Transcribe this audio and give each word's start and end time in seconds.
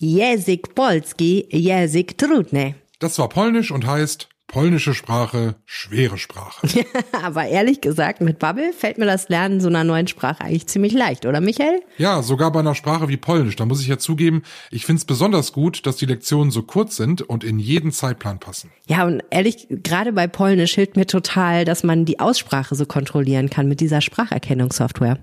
Jezik 0.00 0.76
Polski, 0.76 1.48
Jezik 1.50 2.16
Trudny. 2.16 2.76
Das 3.00 3.18
war 3.18 3.28
polnisch 3.28 3.72
und 3.72 3.84
heißt 3.84 4.28
polnische 4.46 4.94
Sprache, 4.94 5.56
schwere 5.66 6.18
Sprache. 6.18 6.68
Aber 7.24 7.46
ehrlich 7.46 7.80
gesagt, 7.80 8.20
mit 8.20 8.38
Bubble 8.38 8.72
fällt 8.72 8.98
mir 8.98 9.06
das 9.06 9.28
Lernen 9.28 9.60
so 9.60 9.66
einer 9.66 9.82
neuen 9.82 10.06
Sprache 10.06 10.42
eigentlich 10.42 10.68
ziemlich 10.68 10.92
leicht, 10.92 11.26
oder 11.26 11.40
Michael? 11.40 11.80
Ja, 11.96 12.22
sogar 12.22 12.52
bei 12.52 12.60
einer 12.60 12.76
Sprache 12.76 13.08
wie 13.08 13.16
Polnisch. 13.16 13.56
Da 13.56 13.66
muss 13.66 13.80
ich 13.80 13.88
ja 13.88 13.98
zugeben, 13.98 14.44
ich 14.70 14.86
finde 14.86 15.00
es 15.00 15.04
besonders 15.04 15.52
gut, 15.52 15.84
dass 15.84 15.96
die 15.96 16.06
Lektionen 16.06 16.52
so 16.52 16.62
kurz 16.62 16.94
sind 16.94 17.22
und 17.22 17.42
in 17.42 17.58
jeden 17.58 17.90
Zeitplan 17.90 18.38
passen. 18.38 18.70
Ja, 18.86 19.04
und 19.04 19.24
ehrlich, 19.30 19.66
gerade 19.68 20.12
bei 20.12 20.28
Polnisch 20.28 20.74
hilft 20.74 20.96
mir 20.96 21.06
total, 21.06 21.64
dass 21.64 21.82
man 21.82 22.04
die 22.04 22.20
Aussprache 22.20 22.76
so 22.76 22.86
kontrollieren 22.86 23.50
kann 23.50 23.66
mit 23.66 23.80
dieser 23.80 24.00
Spracherkennungssoftware. 24.00 25.18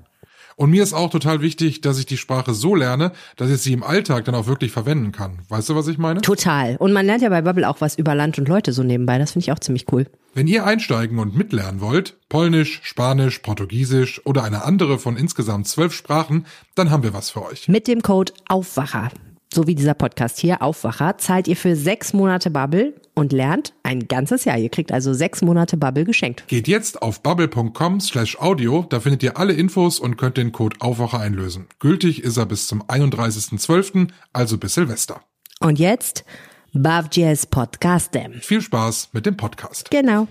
Und 0.57 0.69
mir 0.69 0.83
ist 0.83 0.93
auch 0.93 1.09
total 1.09 1.41
wichtig, 1.41 1.81
dass 1.81 1.99
ich 1.99 2.05
die 2.05 2.17
Sprache 2.17 2.53
so 2.53 2.75
lerne, 2.75 3.11
dass 3.35 3.49
ich 3.49 3.61
sie 3.61 3.73
im 3.73 3.83
Alltag 3.83 4.23
dann 4.25 4.35
auch 4.35 4.47
wirklich 4.47 4.71
verwenden 4.71 5.11
kann. 5.11 5.39
Weißt 5.49 5.67
du, 5.69 5.75
was 5.75 5.87
ich 5.87 5.97
meine? 5.97 6.21
Total. 6.21 6.77
Und 6.77 6.93
man 6.93 7.05
lernt 7.05 7.21
ja 7.21 7.29
bei 7.29 7.41
Bubble 7.41 7.67
auch 7.67 7.81
was 7.81 7.97
über 7.97 8.15
Land 8.15 8.39
und 8.39 8.47
Leute 8.47 8.71
so 8.71 8.81
nebenbei. 8.81 9.17
Das 9.17 9.33
finde 9.33 9.43
ich 9.43 9.51
auch 9.51 9.59
ziemlich 9.59 9.91
cool. 9.91 10.05
Wenn 10.33 10.47
ihr 10.47 10.65
einsteigen 10.65 11.19
und 11.19 11.35
mitlernen 11.35 11.81
wollt, 11.81 12.17
Polnisch, 12.29 12.79
Spanisch, 12.83 13.39
Portugiesisch 13.39 14.25
oder 14.25 14.43
eine 14.43 14.63
andere 14.63 14.97
von 14.97 15.17
insgesamt 15.17 15.67
zwölf 15.67 15.93
Sprachen, 15.93 16.45
dann 16.75 16.89
haben 16.89 17.03
wir 17.03 17.13
was 17.13 17.31
für 17.31 17.45
euch. 17.45 17.67
Mit 17.67 17.87
dem 17.87 18.01
Code 18.01 18.33
Aufwacher 18.47 19.11
so 19.55 19.65
wie 19.67 19.73
dieser 19.73 19.93
Podcast 19.93 20.39
hier, 20.39 20.61
Aufwacher, 20.61 21.17
zahlt 21.17 21.47
ihr 21.47 21.55
für 21.55 21.75
sechs 21.75 22.13
Monate 22.13 22.51
Bubble 22.51 22.93
und 23.15 23.31
lernt 23.31 23.73
ein 23.83 24.07
ganzes 24.07 24.45
Jahr. 24.45 24.57
Ihr 24.57 24.69
kriegt 24.69 24.91
also 24.91 25.13
sechs 25.13 25.41
Monate 25.41 25.77
Bubble 25.77 26.03
geschenkt. 26.03 26.47
Geht 26.47 26.67
jetzt 26.67 27.01
auf 27.01 27.23
bubble.com 27.23 28.01
slash 28.01 28.37
audio, 28.39 28.85
da 28.89 28.99
findet 28.99 29.23
ihr 29.23 29.37
alle 29.37 29.53
Infos 29.53 29.99
und 29.99 30.17
könnt 30.17 30.37
den 30.37 30.51
Code 30.51 30.75
Aufwacher 30.81 31.19
einlösen. 31.19 31.67
Gültig 31.79 32.21
ist 32.23 32.37
er 32.37 32.45
bis 32.45 32.67
zum 32.67 32.83
31.12., 32.83 34.09
also 34.33 34.57
bis 34.57 34.75
Silvester. 34.75 35.21
Und 35.61 35.79
jetzt 35.79 36.25
Bavjes 36.73 37.45
Podcastem. 37.45 38.33
Viel 38.41 38.61
Spaß 38.61 39.09
mit 39.13 39.25
dem 39.25 39.37
Podcast. 39.37 39.89
Genau. 39.89 40.27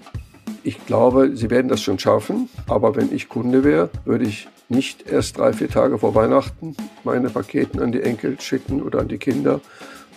Ich 0.62 0.84
glaube, 0.84 1.34
Sie 1.34 1.48
werden 1.48 1.69
das 1.69 1.83
schon 1.83 1.98
schaffen, 1.98 2.50
aber 2.67 2.95
wenn 2.97 3.11
ich 3.14 3.30
Kunde 3.30 3.64
wäre, 3.64 3.89
würde 4.05 4.27
ich 4.27 4.48
nicht 4.69 5.09
erst 5.11 5.39
drei, 5.39 5.53
vier 5.53 5.69
Tage 5.69 5.98
vor 5.98 6.15
Weihnachten 6.15 6.77
meine 7.05 7.31
Paketen 7.31 7.81
an 7.81 7.93
die 7.93 8.03
Enkel 8.03 8.41
schicken 8.41 8.83
oder 8.83 9.01
an 9.01 9.09
die 9.09 9.19
Kinder, 9.19 9.61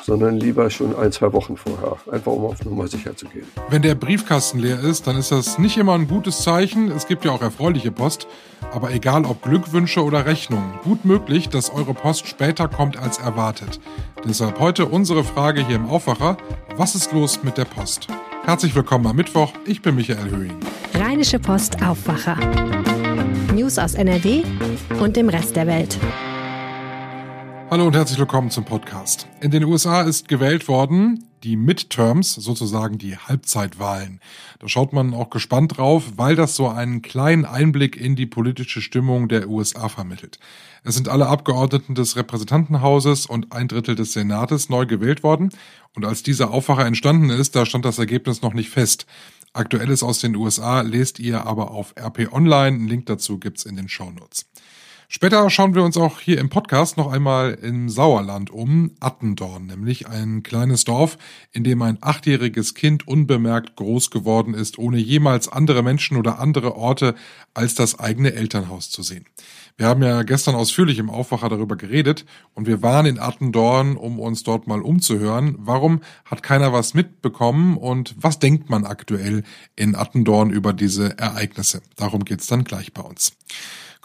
sondern 0.03 0.38
lieber 0.38 0.70
schon 0.70 0.95
ein, 0.95 1.12
zwei 1.12 1.34
Wochen 1.34 1.58
vorher, 1.58 1.98
einfach 2.12 2.31
um 2.31 2.45
auf 2.45 2.64
Nummer 2.64 2.88
sicher 2.88 3.16
zu 3.16 3.25
gehen. 3.28 3.45
Wenn 3.70 3.81
der 3.81 3.95
Briefkasten 3.95 4.59
leer 4.59 4.80
ist, 4.80 5.08
dann 5.08 5.18
ist 5.18 5.31
das 5.31 5.59
nicht 5.59 5.78
immer 5.78 5.94
ein 5.94 6.08
gutes 6.08 6.44
Zeichen. 6.44 6.92
Es 6.92 7.08
gibt 7.08 7.25
ja 7.25 7.31
auch 7.31 7.42
erfreuliche 7.42 7.92
Post. 7.92 8.28
Aber 8.72 8.92
egal 8.92 9.25
ob 9.25 9.44
Glückwünsche 9.44 10.03
oder 10.03 10.25
Rechnungen, 10.25 10.73
gut 10.84 11.06
möglich, 11.06 11.50
dass 11.50 11.70
eure 11.70 11.94
Post 11.94 12.28
später 12.28 12.68
kommt 12.68 12.98
als 12.98 13.18
erwartet. 13.18 13.80
Deshalb 14.25 14.59
heute 14.59 14.86
unsere 14.86 15.23
Frage 15.23 15.66
hier 15.66 15.75
im 15.75 15.88
Aufwacher. 15.88 16.38
Was 16.75 16.95
ist 16.95 17.12
los 17.12 17.44
mit 17.44 17.58
der 17.58 17.66
Post? 17.66 18.08
Herzlich 18.45 18.75
willkommen 18.75 19.08
am 19.08 19.16
Mittwoch. 19.16 19.52
Ich 19.66 19.81
bin 19.81 19.95
Michael 19.95 20.30
Höhing. 20.30 20.56
Rheinische 20.94 21.38
Post 21.38 21.84
Aufwacher. 21.84 22.38
News 23.67 23.79
aus 23.79 23.95
NRW 23.95 24.43
und 25.01 25.17
dem 25.17 25.27
Rest 25.27 25.57
der 25.57 25.67
Welt. 25.67 25.99
Hallo 27.69 27.85
und 27.85 27.97
herzlich 27.97 28.17
willkommen 28.17 28.49
zum 28.49 28.63
Podcast. 28.63 29.27
In 29.41 29.51
den 29.51 29.65
USA 29.65 30.03
ist 30.03 30.29
gewählt 30.29 30.69
worden 30.69 31.25
die 31.43 31.57
Midterms, 31.57 32.33
sozusagen 32.33 32.97
die 32.97 33.17
Halbzeitwahlen. 33.17 34.21
Da 34.59 34.67
schaut 34.67 34.93
man 34.93 35.13
auch 35.13 35.29
gespannt 35.29 35.77
drauf, 35.77 36.13
weil 36.15 36.35
das 36.35 36.55
so 36.55 36.67
einen 36.67 37.01
kleinen 37.01 37.45
Einblick 37.45 37.95
in 37.95 38.15
die 38.15 38.25
politische 38.25 38.81
Stimmung 38.81 39.27
der 39.27 39.49
USA 39.49 39.89
vermittelt. 39.89 40.39
Es 40.83 40.95
sind 40.95 41.09
alle 41.09 41.27
Abgeordneten 41.27 41.93
des 41.93 42.15
Repräsentantenhauses 42.15 43.25
und 43.25 43.51
ein 43.51 43.67
Drittel 43.67 43.95
des 43.95 44.13
Senates 44.13 44.69
neu 44.69 44.85
gewählt 44.85 45.23
worden. 45.23 45.49
Und 45.93 46.05
als 46.05 46.23
dieser 46.23 46.51
Aufwacher 46.51 46.85
entstanden 46.85 47.29
ist, 47.29 47.55
da 47.55 47.65
stand 47.65 47.83
das 47.85 47.99
Ergebnis 47.99 48.41
noch 48.41 48.53
nicht 48.53 48.69
fest. 48.69 49.05
Aktuelles 49.53 50.03
aus 50.03 50.20
den 50.20 50.36
USA 50.36 50.81
lest 50.81 51.20
ihr 51.20 51.45
aber 51.45 51.72
auf 51.72 51.94
RP 51.98 52.31
Online. 52.31 52.78
Einen 52.78 52.88
Link 52.88 53.06
dazu 53.08 53.40
gibt's 53.40 53.66
in 53.66 53.75
den 53.75 53.90
Shownotes. 53.90 54.46
Später 55.09 55.50
schauen 55.50 55.73
wir 55.73 55.85
uns 55.85 55.95
auch 55.95 56.19
hier 56.19 56.38
im 56.38 56.50
Podcast 56.50 56.97
noch 56.97 57.09
einmal 57.09 57.53
im 57.53 57.88
Sauerland 57.88 58.50
um, 58.50 58.91
Attendorn, 59.00 59.66
nämlich 59.66 60.09
ein 60.09 60.44
kleines 60.44 60.84
Dorf, 60.84 61.18
in 61.53 61.63
dem 61.63 61.81
ein 61.81 61.97
achtjähriges 62.01 62.73
Kind 62.73 63.07
unbemerkt 63.07 63.78
groß 63.78 64.12
geworden 64.12 64.53
ist, 64.53 64.78
ohne 64.78 64.97
jemals 64.97 65.47
andere 65.47 65.81
Menschen 65.81 66.18
oder 66.18 66.40
andere 66.40 66.75
Orte 66.75 67.16
als 67.53 67.73
das 67.73 67.97
eigene 68.00 68.34
Elternhaus 68.34 68.90
zu 68.90 69.01
sehen. 69.01 69.23
Wir 69.78 69.88
haben 69.88 70.03
ja 70.03 70.23
gestern 70.23 70.56
ausführlich 70.56 71.00
im 71.00 71.09
Aufwacher 71.09 71.47
darüber 71.47 71.78
geredet 71.78 72.25
und 72.53 72.68
wir 72.68 72.81
waren 72.81 73.06
in 73.06 73.18
Attendorn, 73.18 73.95
um 73.95 74.19
uns 74.19 74.44
dort 74.44 74.68
mal 74.68 74.81
umzuhören. 74.81 75.56
Warum 75.57 76.01
hat 76.25 76.44
keiner 76.44 76.74
was 76.74 76.94
mitbekommen 76.94 77.78
und 77.78 78.13
was 78.19 78.39
denkt 78.39 78.69
man 78.69 78.84
aktuell 78.84 79.44
in 79.78 79.95
Attendorn 79.95 80.50
über 80.50 80.74
diese 80.74 81.18
Ereignisse? 81.18 81.81
Darum 81.95 82.25
geht's 82.25 82.47
dann 82.47 82.66
gleich 82.66 82.91
bei 82.91 83.03
uns. 83.03 83.38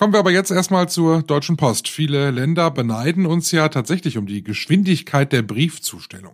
Kommen 0.02 0.14
wir 0.14 0.18
aber 0.18 0.32
jetzt 0.32 0.50
erstmal 0.50 0.88
zur 0.88 1.22
Deutschen 1.22 1.56
Post. 1.56 1.86
Viele 1.86 2.32
Länder 2.32 2.72
beneiden 2.72 3.24
uns 3.24 3.52
ja 3.52 3.68
tatsächlich 3.68 4.18
um 4.18 4.26
die 4.26 4.42
Geschwindigkeit 4.42 5.32
der 5.32 5.42
Briefzustellung. 5.42 6.32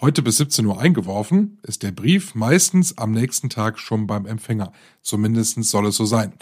Heute 0.00 0.22
bis 0.22 0.38
17 0.38 0.64
Uhr 0.64 0.80
eingeworfen, 0.80 1.58
ist 1.62 1.82
der 1.82 1.92
Brief 1.92 2.34
meistens 2.34 2.96
am 2.96 3.10
nächsten 3.10 3.50
Tag 3.50 3.78
schon 3.78 4.06
beim 4.06 4.24
Empfänger. 4.24 4.72
Zumindest 5.02 5.62
soll 5.62 5.88
es 5.88 5.96
so 5.96 6.06
sein. 6.06 6.32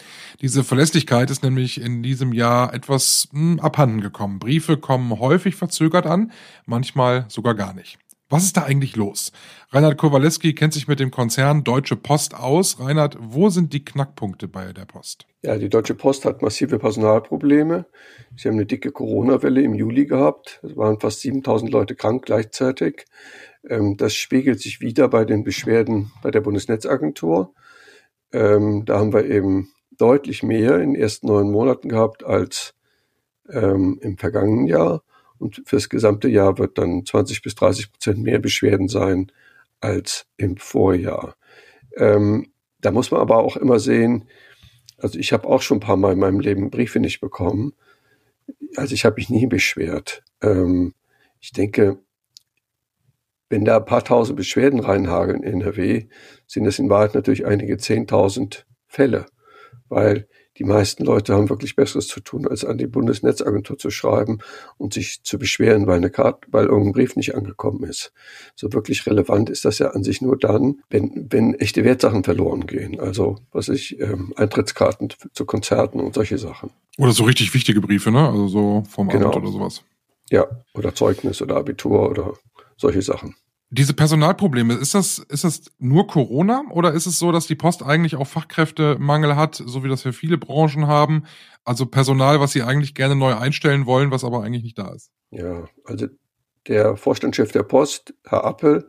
Diese 0.42 0.62
Verlässlichkeit 0.62 1.28
ist 1.32 1.42
nämlich 1.42 1.80
in 1.80 2.04
diesem 2.04 2.32
Jahr 2.32 2.72
etwas 2.72 3.26
mh, 3.32 3.40
hm, 3.40 3.58
abhanden 3.58 4.00
gekommen. 4.00 4.38
Briefe 4.38 4.76
kommen 4.76 5.18
häufig 5.18 5.56
verzögert 5.56 6.06
an, 6.06 6.30
manchmal 6.66 7.24
sogar 7.30 7.56
gar 7.56 7.74
nicht. 7.74 7.98
Was 8.30 8.44
ist 8.44 8.56
da 8.56 8.62
eigentlich 8.62 8.94
los? 8.94 9.32
Reinhard 9.70 9.98
Kowaleski 9.98 10.54
kennt 10.54 10.72
sich 10.72 10.86
mit 10.86 11.00
dem 11.00 11.10
Konzern 11.10 11.64
Deutsche 11.64 11.96
Post 11.96 12.36
aus. 12.36 12.78
Reinhard, 12.78 13.18
wo 13.20 13.50
sind 13.50 13.72
die 13.72 13.84
Knackpunkte 13.84 14.46
bei 14.46 14.72
der 14.72 14.84
Post? 14.84 15.26
Ja, 15.42 15.58
die 15.58 15.68
Deutsche 15.68 15.96
Post 15.96 16.24
hat 16.24 16.40
massive 16.40 16.78
Personalprobleme. 16.78 17.86
Sie 18.36 18.48
haben 18.48 18.54
eine 18.54 18.66
dicke 18.66 18.92
Corona-Welle 18.92 19.62
im 19.62 19.74
Juli 19.74 20.06
gehabt. 20.06 20.60
Es 20.62 20.76
waren 20.76 21.00
fast 21.00 21.20
7000 21.22 21.72
Leute 21.72 21.96
krank 21.96 22.24
gleichzeitig. 22.24 23.06
Ähm, 23.68 23.96
das 23.96 24.14
spiegelt 24.14 24.60
sich 24.60 24.80
wieder 24.80 25.08
bei 25.08 25.24
den 25.24 25.42
Beschwerden 25.42 26.12
bei 26.22 26.30
der 26.30 26.40
Bundesnetzagentur. 26.40 27.52
Ähm, 28.32 28.84
da 28.84 29.00
haben 29.00 29.12
wir 29.12 29.24
eben 29.24 29.72
deutlich 29.98 30.44
mehr 30.44 30.76
in 30.76 30.94
den 30.94 31.02
ersten 31.02 31.26
neun 31.26 31.50
Monaten 31.50 31.88
gehabt 31.88 32.22
als 32.22 32.74
ähm, 33.50 33.98
im 34.00 34.18
vergangenen 34.18 34.68
Jahr. 34.68 35.02
Und 35.40 35.62
fürs 35.64 35.88
gesamte 35.88 36.28
Jahr 36.28 36.58
wird 36.58 36.78
dann 36.78 37.04
20 37.04 37.42
bis 37.42 37.54
30 37.54 37.90
Prozent 37.90 38.18
mehr 38.18 38.38
Beschwerden 38.38 38.88
sein 38.88 39.32
als 39.80 40.26
im 40.36 40.58
Vorjahr. 40.58 41.34
Ähm, 41.96 42.52
da 42.80 42.90
muss 42.90 43.10
man 43.10 43.20
aber 43.20 43.38
auch 43.38 43.56
immer 43.56 43.78
sehen, 43.78 44.28
also 44.98 45.18
ich 45.18 45.32
habe 45.32 45.48
auch 45.48 45.62
schon 45.62 45.78
ein 45.78 45.80
paar 45.80 45.96
Mal 45.96 46.12
in 46.12 46.18
meinem 46.18 46.40
Leben 46.40 46.70
Briefe 46.70 47.00
nicht 47.00 47.20
bekommen. 47.20 47.72
Also 48.76 48.94
ich 48.94 49.06
habe 49.06 49.16
mich 49.16 49.30
nie 49.30 49.46
beschwert. 49.46 50.22
Ähm, 50.42 50.94
ich 51.40 51.52
denke, 51.52 51.98
wenn 53.48 53.64
da 53.64 53.78
ein 53.78 53.84
paar 53.86 54.04
tausend 54.04 54.36
Beschwerden 54.36 54.80
reinhageln 54.80 55.42
in 55.42 55.62
NRW, 55.62 56.06
sind 56.46 56.64
das 56.64 56.78
in 56.78 56.90
Wahrheit 56.90 57.14
natürlich 57.14 57.46
einige 57.46 57.78
zehntausend 57.78 58.66
Fälle, 58.86 59.24
weil 59.88 60.28
die 60.60 60.64
meisten 60.64 61.06
Leute 61.06 61.34
haben 61.34 61.48
wirklich 61.48 61.74
Besseres 61.74 62.06
zu 62.06 62.20
tun, 62.20 62.46
als 62.46 62.66
an 62.66 62.76
die 62.76 62.86
Bundesnetzagentur 62.86 63.78
zu 63.78 63.90
schreiben 63.90 64.40
und 64.76 64.92
sich 64.92 65.22
zu 65.22 65.38
beschweren, 65.38 65.86
weil 65.86 65.96
eine 65.96 66.10
Karte, 66.10 66.46
weil 66.50 66.66
irgendein 66.66 66.92
Brief 66.92 67.16
nicht 67.16 67.34
angekommen 67.34 67.82
ist. 67.84 68.12
So 68.56 68.70
wirklich 68.74 69.06
relevant 69.06 69.48
ist 69.48 69.64
das 69.64 69.78
ja 69.78 69.92
an 69.92 70.04
sich 70.04 70.20
nur 70.20 70.36
dann, 70.36 70.82
wenn, 70.90 71.28
wenn 71.30 71.54
echte 71.54 71.82
Wertsachen 71.82 72.24
verloren 72.24 72.66
gehen. 72.66 73.00
Also, 73.00 73.38
was 73.52 73.70
ich, 73.70 73.98
ähm, 74.00 74.34
Eintrittskarten 74.36 75.08
zu 75.32 75.46
Konzerten 75.46 75.98
und 75.98 76.12
solche 76.12 76.36
Sachen. 76.36 76.70
Oder 76.98 77.12
so 77.12 77.24
richtig 77.24 77.54
wichtige 77.54 77.80
Briefe, 77.80 78.10
ne? 78.10 78.28
Also 78.28 78.48
so 78.48 78.84
vom 78.86 79.08
genau. 79.08 79.28
Amt 79.28 79.36
oder 79.36 79.50
sowas. 79.50 79.82
Ja, 80.30 80.46
oder 80.74 80.94
Zeugnis 80.94 81.40
oder 81.40 81.56
Abitur 81.56 82.10
oder 82.10 82.34
solche 82.76 83.00
Sachen. 83.00 83.34
Diese 83.72 83.94
Personalprobleme, 83.94 84.74
ist 84.74 84.94
das, 84.94 85.18
ist 85.18 85.44
das 85.44 85.70
nur 85.78 86.08
Corona 86.08 86.64
oder 86.70 86.92
ist 86.92 87.06
es 87.06 87.20
so, 87.20 87.30
dass 87.30 87.46
die 87.46 87.54
Post 87.54 87.84
eigentlich 87.84 88.16
auch 88.16 88.26
Fachkräftemangel 88.26 89.36
hat, 89.36 89.54
so 89.54 89.84
wie 89.84 89.88
das 89.88 90.02
für 90.02 90.12
viele 90.12 90.38
Branchen 90.38 90.88
haben? 90.88 91.24
Also 91.64 91.86
Personal, 91.86 92.40
was 92.40 92.50
sie 92.50 92.64
eigentlich 92.64 92.96
gerne 92.96 93.14
neu 93.14 93.34
einstellen 93.36 93.86
wollen, 93.86 94.10
was 94.10 94.24
aber 94.24 94.42
eigentlich 94.42 94.64
nicht 94.64 94.78
da 94.78 94.92
ist. 94.92 95.12
Ja, 95.30 95.68
also 95.84 96.08
der 96.66 96.96
Vorstandschef 96.96 97.52
der 97.52 97.62
Post, 97.62 98.14
Herr 98.24 98.44
Appel, 98.44 98.88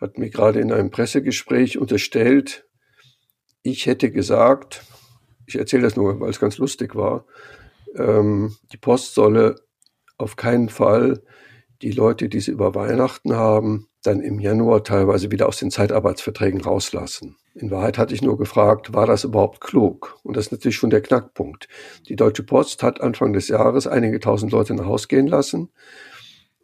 hat 0.00 0.18
mir 0.18 0.28
gerade 0.28 0.60
in 0.60 0.72
einem 0.72 0.90
Pressegespräch 0.90 1.78
unterstellt, 1.78 2.66
ich 3.62 3.86
hätte 3.86 4.10
gesagt, 4.10 4.84
ich 5.46 5.56
erzähle 5.56 5.84
das 5.84 5.96
nur, 5.96 6.20
weil 6.20 6.30
es 6.30 6.40
ganz 6.40 6.58
lustig 6.58 6.94
war, 6.94 7.24
ähm, 7.96 8.56
die 8.72 8.76
Post 8.76 9.14
solle 9.14 9.56
auf 10.18 10.36
keinen 10.36 10.68
Fall 10.68 11.22
die 11.84 11.90
Leute, 11.90 12.30
die 12.30 12.40
sie 12.40 12.50
über 12.50 12.74
Weihnachten 12.74 13.34
haben, 13.34 13.88
dann 14.02 14.20
im 14.20 14.40
Januar 14.40 14.84
teilweise 14.84 15.30
wieder 15.30 15.46
aus 15.46 15.58
den 15.58 15.70
Zeitarbeitsverträgen 15.70 16.62
rauslassen. 16.62 17.36
In 17.54 17.70
Wahrheit 17.70 17.98
hatte 17.98 18.14
ich 18.14 18.22
nur 18.22 18.38
gefragt, 18.38 18.94
war 18.94 19.06
das 19.06 19.24
überhaupt 19.24 19.60
klug? 19.60 20.18
Und 20.22 20.34
das 20.36 20.46
ist 20.46 20.52
natürlich 20.52 20.76
schon 20.76 20.88
der 20.88 21.02
Knackpunkt. 21.02 21.68
Die 22.08 22.16
Deutsche 22.16 22.42
Post 22.42 22.82
hat 22.82 23.02
Anfang 23.02 23.34
des 23.34 23.48
Jahres 23.48 23.86
einige 23.86 24.18
tausend 24.18 24.50
Leute 24.50 24.74
nach 24.74 24.86
Haus 24.86 25.08
gehen 25.08 25.26
lassen. 25.26 25.68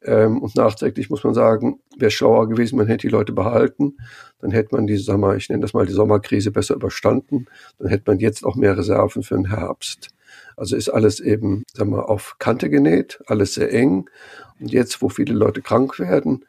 Ähm, 0.03 0.41
und 0.41 0.57
nachträglich 0.57 1.11
muss 1.11 1.23
man 1.23 1.35
sagen, 1.35 1.81
wäre 1.99 2.11
schlauer 2.11 2.49
gewesen, 2.49 2.79
man 2.79 2.87
hätte 2.87 3.07
die 3.07 3.13
Leute 3.13 3.35
behalten. 3.35 3.99
Dann 4.41 4.53
hätte 4.53 4.75
man 4.75 4.87
die, 4.87 5.05
mal, 5.19 5.37
ich 5.37 5.51
nenne 5.51 5.61
das 5.61 5.75
mal 5.75 5.85
die 5.85 5.93
Sommerkrise 5.93 6.51
besser 6.51 6.77
überstanden. 6.77 7.45
Dann 7.79 7.89
hätte 7.89 8.05
man 8.07 8.21
jetzt 8.21 8.43
auch 8.43 8.57
mehr 8.57 8.79
Reserven 8.79 9.23
für 9.23 9.35
den 9.35 9.51
Herbst. 9.51 10.09
Also 10.57 10.77
ist 10.77 10.89
alles 10.89 11.21
eben, 11.21 11.65
sag 11.75 11.89
mal, 11.89 12.03
auf 12.03 12.37
Kante 12.39 12.71
genäht, 12.71 13.21
alles 13.27 13.55
sehr 13.55 13.73
eng. 13.73 14.09
Und 14.61 14.73
jetzt, 14.73 15.03
wo 15.03 15.09
viele 15.09 15.35
Leute 15.35 15.63
krank 15.63 15.99
werden, 15.99 16.45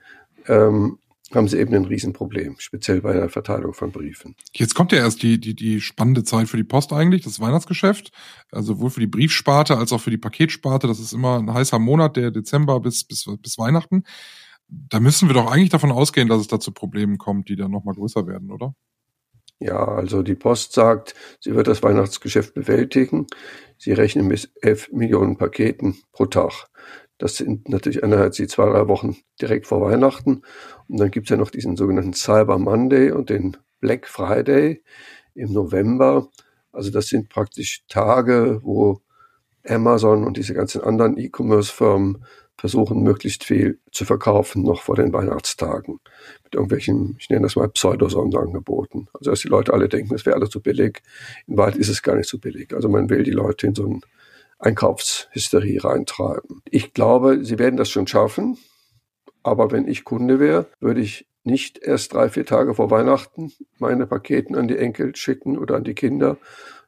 ähm, 0.47 0.99
haben 1.33 1.47
sie 1.47 1.59
eben 1.59 1.73
ein 1.73 1.85
Riesenproblem, 1.85 2.55
speziell 2.59 3.01
bei 3.01 3.13
der 3.13 3.29
Verteilung 3.29 3.73
von 3.73 3.91
Briefen. 3.91 4.35
Jetzt 4.53 4.75
kommt 4.75 4.91
ja 4.91 4.99
erst 4.99 5.23
die, 5.23 5.39
die, 5.39 5.55
die 5.55 5.79
spannende 5.79 6.23
Zeit 6.23 6.49
für 6.49 6.57
die 6.57 6.63
Post 6.63 6.91
eigentlich, 6.91 7.23
das 7.23 7.39
Weihnachtsgeschäft. 7.39 8.11
Also 8.51 8.73
sowohl 8.73 8.89
für 8.89 8.99
die 8.99 9.07
Briefsparte 9.07 9.77
als 9.77 9.93
auch 9.93 10.01
für 10.01 10.09
die 10.09 10.17
Paketsparte. 10.17 10.87
Das 10.87 10.99
ist 10.99 11.13
immer 11.13 11.39
ein 11.39 11.53
heißer 11.53 11.79
Monat, 11.79 12.17
der 12.17 12.31
Dezember 12.31 12.79
bis, 12.79 13.03
bis, 13.05 13.25
bis 13.41 13.57
Weihnachten. 13.57 14.03
Da 14.67 14.99
müssen 14.99 15.29
wir 15.29 15.33
doch 15.33 15.51
eigentlich 15.51 15.69
davon 15.69 15.91
ausgehen, 15.91 16.27
dass 16.27 16.41
es 16.41 16.47
da 16.47 16.59
zu 16.59 16.71
Problemen 16.71 17.17
kommt, 17.17 17.49
die 17.49 17.55
dann 17.55 17.71
nochmal 17.71 17.95
größer 17.95 18.27
werden, 18.27 18.51
oder? 18.51 18.73
Ja, 19.59 19.85
also 19.85 20.23
die 20.23 20.35
Post 20.35 20.73
sagt, 20.73 21.13
sie 21.39 21.53
wird 21.53 21.67
das 21.67 21.83
Weihnachtsgeschäft 21.83 22.55
bewältigen. 22.55 23.27
Sie 23.77 23.91
rechnen 23.91 24.27
mit 24.27 24.51
11 24.61 24.91
Millionen 24.91 25.37
Paketen 25.37 25.97
pro 26.13 26.25
Tag. 26.25 26.67
Das 27.21 27.35
sind 27.35 27.69
natürlich 27.69 28.03
einerseits 28.03 28.37
die 28.37 28.47
zwei, 28.47 28.67
drei 28.67 28.87
Wochen 28.87 29.15
direkt 29.39 29.67
vor 29.67 29.79
Weihnachten. 29.79 30.41
Und 30.87 30.99
dann 30.99 31.11
gibt's 31.11 31.29
ja 31.29 31.37
noch 31.37 31.51
diesen 31.51 31.77
sogenannten 31.77 32.13
Cyber 32.13 32.57
Monday 32.57 33.11
und 33.11 33.29
den 33.29 33.57
Black 33.79 34.07
Friday 34.07 34.81
im 35.35 35.53
November. 35.53 36.29
Also 36.71 36.89
das 36.89 37.09
sind 37.09 37.29
praktisch 37.29 37.83
Tage, 37.87 38.61
wo 38.63 39.01
Amazon 39.67 40.23
und 40.23 40.35
diese 40.35 40.55
ganzen 40.55 40.81
anderen 40.81 41.15
E-Commerce-Firmen 41.15 42.25
versuchen, 42.57 43.03
möglichst 43.03 43.43
viel 43.43 43.79
zu 43.91 44.03
verkaufen 44.03 44.63
noch 44.63 44.81
vor 44.81 44.95
den 44.95 45.13
Weihnachtstagen. 45.13 45.99
Mit 46.43 46.55
irgendwelchen, 46.55 47.17
ich 47.19 47.29
nenne 47.29 47.43
das 47.43 47.55
mal 47.55 47.69
Pseudo-Sonderangeboten. 47.69 49.09
Also 49.13 49.29
dass 49.29 49.41
die 49.41 49.47
Leute 49.47 49.73
alle 49.73 49.89
denken, 49.89 50.15
es 50.15 50.25
wäre 50.25 50.37
alles 50.37 50.49
zu 50.49 50.59
billig. 50.59 51.03
In 51.45 51.55
Wahrheit 51.55 51.75
ist 51.75 51.89
es 51.89 52.01
gar 52.01 52.15
nicht 52.15 52.29
so 52.29 52.39
billig. 52.39 52.73
Also 52.73 52.89
man 52.89 53.11
will 53.11 53.21
die 53.21 53.29
Leute 53.29 53.67
in 53.67 53.75
so 53.75 53.85
ein 53.85 54.01
Einkaufshysterie 54.61 55.83
reintreiben. 55.83 56.61
Ich 56.69 56.93
glaube, 56.93 57.43
sie 57.43 57.59
werden 57.59 57.77
das 57.77 57.89
schon 57.89 58.07
schaffen. 58.07 58.57
Aber 59.43 59.71
wenn 59.71 59.87
ich 59.87 60.03
Kunde 60.03 60.39
wäre, 60.39 60.67
würde 60.79 61.01
ich 61.01 61.27
nicht 61.43 61.79
erst 61.79 62.13
drei, 62.13 62.29
vier 62.29 62.45
Tage 62.45 62.75
vor 62.75 62.91
Weihnachten 62.91 63.51
meine 63.79 64.05
Paketen 64.05 64.55
an 64.55 64.67
die 64.67 64.77
Enkel 64.77 65.15
schicken 65.15 65.57
oder 65.57 65.75
an 65.77 65.83
die 65.83 65.95
Kinder, 65.95 66.37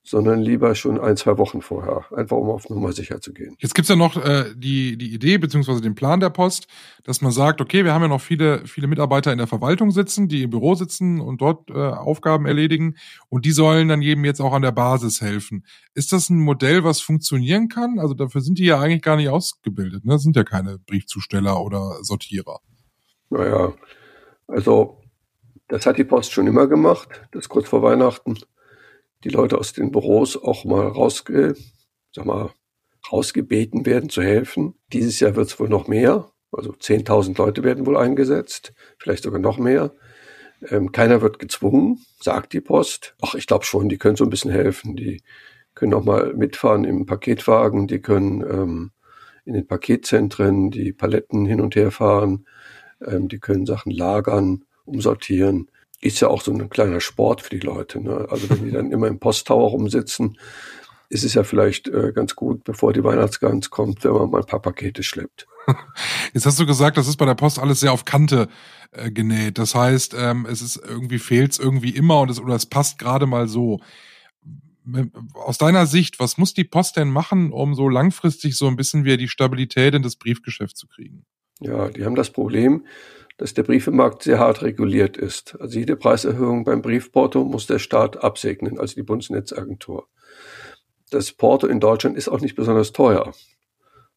sondern 0.05 0.41
lieber 0.41 0.75
schon 0.75 0.99
ein, 0.99 1.15
zwei 1.15 1.37
Wochen 1.37 1.61
vorher, 1.61 2.05
einfach 2.13 2.35
um 2.35 2.49
auf 2.49 2.69
Nummer 2.69 2.91
sicher 2.91 3.21
zu 3.21 3.31
gehen. 3.31 3.55
Jetzt 3.59 3.73
gibt's 3.73 3.89
ja 3.89 3.95
noch 3.95 4.17
äh, 4.17 4.53
die, 4.53 4.97
die 4.97 5.13
Idee 5.13 5.37
beziehungsweise 5.37 5.79
den 5.79 5.95
Plan 5.95 6.19
der 6.19 6.29
Post, 6.29 6.67
dass 7.05 7.21
man 7.21 7.31
sagt, 7.31 7.61
okay, 7.61 7.85
wir 7.85 7.93
haben 7.93 8.01
ja 8.01 8.09
noch 8.09 8.19
viele, 8.19 8.67
viele 8.67 8.87
Mitarbeiter 8.87 9.31
in 9.31 9.37
der 9.37 9.47
Verwaltung 9.47 9.91
sitzen, 9.91 10.27
die 10.27 10.43
im 10.43 10.49
Büro 10.49 10.75
sitzen 10.75 11.21
und 11.21 11.39
dort 11.39 11.69
äh, 11.69 11.73
Aufgaben 11.73 12.45
erledigen 12.45 12.97
und 13.29 13.45
die 13.45 13.51
sollen 13.51 13.87
dann 13.87 14.01
jedem 14.01 14.25
jetzt 14.25 14.41
auch 14.41 14.53
an 14.53 14.61
der 14.61 14.73
Basis 14.73 15.21
helfen. 15.21 15.65
Ist 15.93 16.11
das 16.11 16.29
ein 16.29 16.39
Modell, 16.39 16.83
was 16.83 16.99
funktionieren 16.99 17.69
kann? 17.69 17.97
Also 17.97 18.13
dafür 18.13 18.41
sind 18.41 18.59
die 18.59 18.65
ja 18.65 18.81
eigentlich 18.81 19.03
gar 19.03 19.15
nicht 19.15 19.29
ausgebildet, 19.29 20.03
ne? 20.03 20.13
Das 20.13 20.23
sind 20.23 20.35
ja 20.35 20.43
keine 20.43 20.79
Briefzusteller 20.79 21.61
oder 21.61 21.97
Sortierer. 22.01 22.59
Naja, 23.29 23.73
also 24.47 25.01
das 25.69 25.85
hat 25.85 25.97
die 25.97 26.03
Post 26.03 26.33
schon 26.33 26.45
immer 26.45 26.67
gemacht, 26.67 27.07
das 27.31 27.47
kurz 27.47 27.69
vor 27.69 27.81
Weihnachten 27.81 28.37
die 29.23 29.29
Leute 29.29 29.57
aus 29.57 29.73
den 29.73 29.91
Büros 29.91 30.37
auch 30.37 30.65
mal 30.65 30.87
rausge, 30.87 31.55
sag 32.11 32.25
mal, 32.25 32.51
rausgebeten 33.11 33.85
werden 33.85 34.09
zu 34.09 34.21
helfen. 34.21 34.75
Dieses 34.91 35.19
Jahr 35.19 35.35
wird 35.35 35.47
es 35.47 35.59
wohl 35.59 35.69
noch 35.69 35.87
mehr. 35.87 36.31
Also 36.51 36.71
10.000 36.71 37.37
Leute 37.37 37.63
werden 37.63 37.85
wohl 37.85 37.97
eingesetzt, 37.97 38.73
vielleicht 38.97 39.23
sogar 39.23 39.39
noch 39.39 39.57
mehr. 39.57 39.91
Ähm, 40.69 40.91
keiner 40.91 41.21
wird 41.21 41.39
gezwungen, 41.39 41.99
sagt 42.21 42.53
die 42.53 42.61
Post. 42.61 43.15
Ach, 43.21 43.33
ich 43.35 43.47
glaube 43.47 43.65
schon, 43.65 43.89
die 43.89 43.97
können 43.97 44.15
so 44.15 44.23
ein 44.23 44.29
bisschen 44.29 44.51
helfen. 44.51 44.95
Die 44.95 45.21
können 45.73 45.93
auch 45.93 46.03
mal 46.03 46.33
mitfahren 46.33 46.83
im 46.83 47.05
Paketwagen, 47.05 47.87
die 47.87 47.99
können 47.99 48.41
ähm, 48.41 48.91
in 49.45 49.53
den 49.53 49.67
Paketzentren 49.67 50.71
die 50.71 50.93
Paletten 50.93 51.45
hin 51.45 51.59
und 51.59 51.75
her 51.75 51.91
fahren, 51.91 52.45
ähm, 53.05 53.27
die 53.27 53.39
können 53.39 53.65
Sachen 53.65 53.91
lagern, 53.91 54.63
umsortieren 54.85 55.69
ist 56.03 56.19
ja 56.19 56.27
auch 56.27 56.41
so 56.41 56.51
ein 56.51 56.69
kleiner 56.69 56.99
Sport 56.99 57.41
für 57.41 57.49
die 57.49 57.59
Leute. 57.59 58.01
Ne? 58.01 58.27
Also 58.29 58.49
wenn 58.49 58.65
die 58.65 58.71
dann 58.71 58.91
immer 58.91 59.07
im 59.07 59.19
Posttower 59.19 59.69
rumsitzen, 59.69 60.37
ist 61.09 61.23
es 61.23 61.33
ja 61.33 61.43
vielleicht 61.43 61.87
äh, 61.87 62.11
ganz 62.13 62.35
gut, 62.35 62.63
bevor 62.63 62.91
die 62.91 63.03
Weihnachtsgans 63.03 63.69
kommt, 63.69 64.03
wenn 64.03 64.13
man 64.13 64.29
mal 64.29 64.41
ein 64.41 64.47
paar 64.47 64.61
Pakete 64.61 65.03
schleppt. 65.03 65.47
Jetzt 66.33 66.45
hast 66.45 66.59
du 66.59 66.65
gesagt, 66.65 66.97
das 66.97 67.07
ist 67.07 67.17
bei 67.17 67.25
der 67.25 67.35
Post 67.35 67.59
alles 67.59 67.79
sehr 67.79 67.93
auf 67.93 68.03
Kante 68.03 68.49
äh, 68.91 69.11
genäht. 69.11 69.57
Das 69.57 69.75
heißt, 69.75 70.15
ähm, 70.17 70.45
es 70.49 70.61
ist 70.61 70.75
irgendwie 70.75 71.19
fehlt 71.19 71.53
es 71.53 71.59
irgendwie 71.59 71.91
immer 71.91 72.19
und 72.19 72.31
es 72.31 72.39
oder 72.39 72.55
es 72.55 72.65
passt 72.65 72.99
gerade 72.99 73.25
mal 73.25 73.47
so. 73.47 73.79
Aus 75.33 75.57
deiner 75.57 75.85
Sicht, 75.85 76.19
was 76.19 76.37
muss 76.37 76.53
die 76.53 76.65
Post 76.65 76.97
denn 76.97 77.09
machen, 77.09 77.53
um 77.53 77.73
so 77.73 77.87
langfristig 77.87 78.57
so 78.57 78.67
ein 78.67 78.75
bisschen 78.75 79.05
wieder 79.05 79.15
die 79.15 79.29
Stabilität 79.29 79.93
in 79.93 80.03
das 80.03 80.17
Briefgeschäft 80.17 80.75
zu 80.75 80.87
kriegen? 80.87 81.25
Ja, 81.61 81.87
die 81.87 82.03
haben 82.03 82.15
das 82.15 82.31
Problem, 82.31 82.85
dass 83.37 83.53
der 83.53 83.63
Briefemarkt 83.63 84.23
sehr 84.23 84.39
hart 84.39 84.61
reguliert 84.61 85.17
ist. 85.17 85.57
Also 85.59 85.79
jede 85.79 85.95
Preiserhöhung 85.95 86.63
beim 86.63 86.81
Briefporto 86.81 87.43
muss 87.43 87.67
der 87.67 87.79
Staat 87.79 88.23
absegnen, 88.23 88.79
also 88.79 88.95
die 88.95 89.03
Bundesnetzagentur. 89.03 90.07
Das 91.09 91.31
Porto 91.31 91.67
in 91.67 91.79
Deutschland 91.79 92.17
ist 92.17 92.29
auch 92.29 92.41
nicht 92.41 92.55
besonders 92.55 92.91
teuer. 92.91 93.33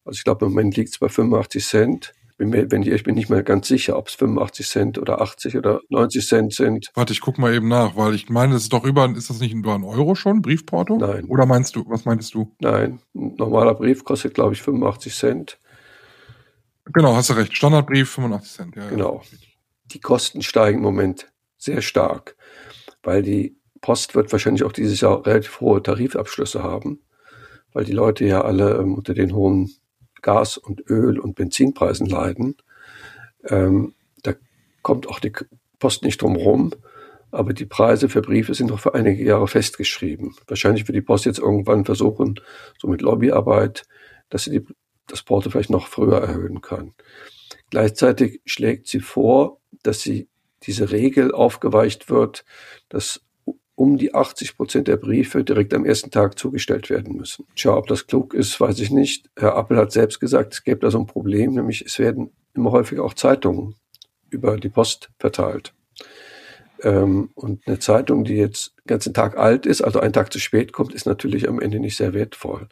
Also 0.05 0.17
ich 0.17 0.23
glaube, 0.23 0.45
im 0.45 0.51
Moment 0.51 0.77
liegt 0.77 0.89
es 0.89 0.99
bei 0.99 1.09
85 1.09 1.65
Cent. 1.65 2.13
Bin 2.37 2.49
mir, 2.49 2.69
wenn 2.69 2.83
ich, 2.83 3.03
bin 3.03 3.15
nicht 3.15 3.29
mehr 3.29 3.41
ganz 3.41 3.67
sicher, 3.67 3.97
ob 3.97 4.09
es 4.09 4.13
85 4.13 4.67
Cent 4.67 4.97
oder 4.99 5.21
80 5.21 5.57
oder 5.57 5.81
90 5.89 6.27
Cent 6.27 6.53
sind. 6.53 6.91
Warte, 6.93 7.11
ich 7.11 7.19
guck 7.19 7.39
mal 7.39 7.53
eben 7.53 7.67
nach, 7.67 7.95
weil 7.95 8.13
ich 8.13 8.29
meine, 8.29 8.53
das 8.53 8.63
ist 8.63 8.73
doch 8.73 8.85
über, 8.85 9.11
ist 9.15 9.31
das 9.31 9.39
nicht 9.39 9.53
über 9.53 9.73
ein 9.73 9.83
Euro 9.83 10.13
schon, 10.13 10.43
Briefporto? 10.43 10.97
Nein. 10.97 11.25
Oder 11.25 11.47
meinst 11.47 11.75
du, 11.75 11.83
was 11.87 12.05
meintest 12.05 12.35
du? 12.35 12.55
Nein, 12.59 12.99
ein 13.15 13.35
normaler 13.37 13.73
Brief 13.73 14.03
kostet, 14.03 14.35
glaube 14.35 14.53
ich, 14.53 14.61
85 14.61 15.15
Cent. 15.15 15.59
Genau, 16.93 17.15
hast 17.15 17.29
du 17.29 17.33
recht. 17.33 17.55
Standardbrief 17.55 18.09
85 18.11 18.51
Cent. 18.51 18.75
Ja, 18.75 18.89
genau. 18.89 19.21
Die 19.85 19.99
Kosten 19.99 20.41
steigen 20.41 20.79
im 20.79 20.83
Moment 20.83 21.31
sehr 21.57 21.81
stark, 21.81 22.35
weil 23.03 23.23
die 23.23 23.57
Post 23.81 24.15
wird 24.15 24.31
wahrscheinlich 24.31 24.63
auch 24.63 24.71
dieses 24.71 25.01
Jahr 25.01 25.25
relativ 25.25 25.59
hohe 25.61 25.81
Tarifabschlüsse 25.81 26.63
haben, 26.63 27.01
weil 27.73 27.85
die 27.85 27.93
Leute 27.93 28.25
ja 28.25 28.41
alle 28.41 28.77
ähm, 28.77 28.95
unter 28.95 29.13
den 29.13 29.33
hohen 29.33 29.71
Gas- 30.21 30.57
und 30.57 30.89
Öl- 30.89 31.19
und 31.19 31.35
Benzinpreisen 31.35 32.07
leiden. 32.07 32.55
Ähm, 33.45 33.93
da 34.23 34.33
kommt 34.81 35.07
auch 35.07 35.19
die 35.19 35.31
Post 35.79 36.03
nicht 36.03 36.21
drum 36.21 36.35
rum. 36.35 36.73
Aber 37.29 37.53
die 37.53 37.65
Preise 37.65 38.07
für 38.07 38.21
Briefe 38.21 38.53
sind 38.53 38.67
noch 38.67 38.79
für 38.79 38.95
einige 38.95 39.23
Jahre 39.23 39.47
festgeschrieben. 39.49 40.35
Wahrscheinlich 40.47 40.87
wird 40.87 40.95
die 40.95 41.01
Post 41.01 41.25
jetzt 41.25 41.39
irgendwann 41.39 41.83
versuchen, 41.83 42.39
so 42.79 42.87
mit 42.87 43.01
Lobbyarbeit, 43.01 43.83
dass 44.29 44.45
sie 44.45 44.51
die 44.51 44.65
das 45.07 45.23
Porto 45.23 45.49
vielleicht 45.49 45.69
noch 45.69 45.87
früher 45.87 46.21
erhöhen 46.21 46.61
kann. 46.61 46.93
Gleichzeitig 47.69 48.41
schlägt 48.45 48.87
sie 48.87 48.99
vor, 48.99 49.59
dass 49.83 50.01
sie 50.01 50.27
diese 50.63 50.91
Regel 50.91 51.33
aufgeweicht 51.33 52.09
wird, 52.09 52.45
dass 52.89 53.21
um 53.75 53.97
die 53.97 54.15
80 54.15 54.57
Prozent 54.57 54.87
der 54.87 54.97
Briefe 54.97 55.43
direkt 55.43 55.73
am 55.73 55.85
ersten 55.85 56.09
Tag 56.09 56.39
zugestellt 56.39 56.89
werden 56.89 57.15
müssen. 57.15 57.45
Tja, 57.55 57.75
ob 57.77 57.85
das 57.87 58.07
klug 58.07 58.33
ist, 58.33 58.59
weiß 58.59 58.79
ich 58.79 58.89
nicht. 58.89 59.29
Herr 59.37 59.55
Appel 59.55 59.77
hat 59.77 59.91
selbst 59.91 60.19
gesagt, 60.19 60.53
es 60.53 60.63
gäbe 60.63 60.79
da 60.79 60.89
so 60.89 60.97
ein 60.97 61.05
Problem, 61.05 61.53
nämlich 61.53 61.83
es 61.85 61.99
werden 61.99 62.31
immer 62.55 62.71
häufiger 62.71 63.03
auch 63.03 63.13
Zeitungen 63.13 63.75
über 64.31 64.57
die 64.57 64.69
Post 64.69 65.11
verteilt. 65.19 65.73
Ähm, 66.83 67.29
und 67.35 67.67
eine 67.67 67.79
Zeitung, 67.79 68.23
die 68.23 68.35
jetzt 68.35 68.73
den 68.77 68.87
ganzen 68.87 69.13
Tag 69.13 69.37
alt 69.37 69.65
ist, 69.65 69.81
also 69.81 69.99
einen 69.99 70.13
Tag 70.13 70.31
zu 70.31 70.39
spät 70.39 70.73
kommt, 70.73 70.93
ist 70.93 71.05
natürlich 71.05 71.47
am 71.47 71.59
Ende 71.59 71.79
nicht 71.79 71.97
sehr 71.97 72.13
wertvoll. 72.13 72.67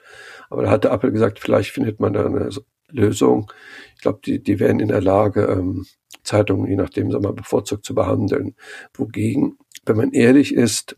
Aber 0.49 0.63
da 0.63 0.69
hat 0.69 0.83
der 0.83 0.91
Apple 0.91 1.11
gesagt, 1.11 1.39
vielleicht 1.39 1.71
findet 1.71 1.99
man 1.99 2.13
da 2.13 2.25
eine 2.25 2.49
Lösung. 2.89 3.51
Ich 3.95 4.01
glaube, 4.01 4.19
die, 4.25 4.41
die 4.41 4.59
wären 4.59 4.79
in 4.79 4.89
der 4.89 5.01
Lage, 5.01 5.45
ähm, 5.45 5.85
Zeitungen, 6.23 6.67
je 6.67 6.75
nachdem, 6.75 7.11
sagen 7.11 7.23
wir 7.23 7.33
bevorzugt 7.33 7.85
zu 7.85 7.95
behandeln. 7.95 8.55
Wogegen, 8.95 9.57
wenn 9.85 9.97
man 9.97 10.11
ehrlich 10.11 10.53
ist, 10.53 10.95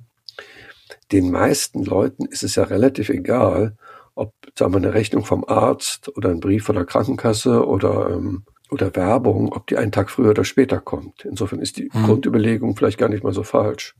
den 1.11 1.31
meisten 1.31 1.83
Leuten 1.83 2.25
ist 2.25 2.43
es 2.43 2.55
ja 2.55 2.63
relativ 2.63 3.09
egal, 3.09 3.77
ob, 4.15 4.33
sagen 4.57 4.73
wir, 4.73 4.77
eine 4.77 4.93
Rechnung 4.93 5.25
vom 5.25 5.45
Arzt 5.45 6.09
oder 6.17 6.29
ein 6.29 6.39
Brief 6.39 6.65
von 6.65 6.75
der 6.75 6.85
Krankenkasse 6.85 7.65
oder 7.65 8.09
ähm, 8.09 8.45
oder 8.69 8.95
Werbung, 8.95 9.53
ob 9.53 9.67
die 9.67 9.77
einen 9.77 9.91
Tag 9.91 10.09
früher 10.09 10.31
oder 10.31 10.43
später 10.43 10.79
kommt. 10.79 11.25
Insofern 11.25 11.59
ist 11.59 11.77
die 11.77 11.89
hm. 11.91 12.03
Grundüberlegung 12.03 12.75
vielleicht 12.75 12.97
gar 12.97 13.09
nicht 13.09 13.23
mal 13.23 13.33
so 13.33 13.43
falsch. 13.43 13.95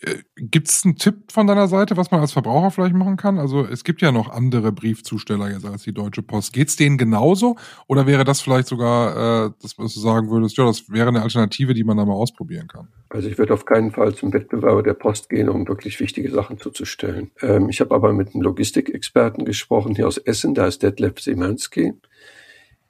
Äh, 0.00 0.16
gibt 0.36 0.68
es 0.68 0.84
einen 0.84 0.96
Tipp 0.96 1.30
von 1.32 1.46
deiner 1.46 1.68
Seite, 1.68 1.96
was 1.96 2.10
man 2.10 2.20
als 2.20 2.32
Verbraucher 2.32 2.70
vielleicht 2.70 2.94
machen 2.94 3.16
kann? 3.16 3.38
Also 3.38 3.64
es 3.64 3.84
gibt 3.84 4.02
ja 4.02 4.12
noch 4.12 4.30
andere 4.30 4.72
Briefzusteller 4.72 5.50
jetzt 5.50 5.64
als 5.64 5.82
die 5.82 5.92
Deutsche 5.92 6.22
Post. 6.22 6.52
Geht 6.52 6.68
es 6.68 6.76
denen 6.76 6.98
genauso? 6.98 7.56
Oder 7.86 8.06
wäre 8.06 8.24
das 8.24 8.40
vielleicht 8.40 8.68
sogar, 8.68 9.46
äh, 9.46 9.50
dass 9.60 9.76
du 9.76 9.86
sagen 9.86 10.30
würdest, 10.30 10.56
ja, 10.56 10.64
das 10.64 10.90
wäre 10.90 11.08
eine 11.08 11.22
Alternative, 11.22 11.74
die 11.74 11.84
man 11.84 11.96
da 11.96 12.04
mal 12.04 12.14
ausprobieren 12.14 12.68
kann? 12.68 12.88
Also 13.08 13.28
ich 13.28 13.38
würde 13.38 13.54
auf 13.54 13.64
keinen 13.64 13.92
Fall 13.92 14.14
zum 14.14 14.32
Wettbewerber 14.32 14.82
der 14.82 14.94
Post 14.94 15.28
gehen, 15.28 15.48
um 15.48 15.66
wirklich 15.68 16.00
wichtige 16.00 16.30
Sachen 16.30 16.58
zuzustellen. 16.58 17.30
Ähm, 17.40 17.68
ich 17.68 17.80
habe 17.80 17.94
aber 17.94 18.12
mit 18.12 18.34
einem 18.34 18.42
Logistikexperten 18.42 19.44
gesprochen 19.44 19.94
hier 19.94 20.06
aus 20.06 20.18
Essen, 20.18 20.54
da 20.54 20.66
ist 20.66 20.82
Detlef 20.82 21.20
Simanski. 21.20 21.94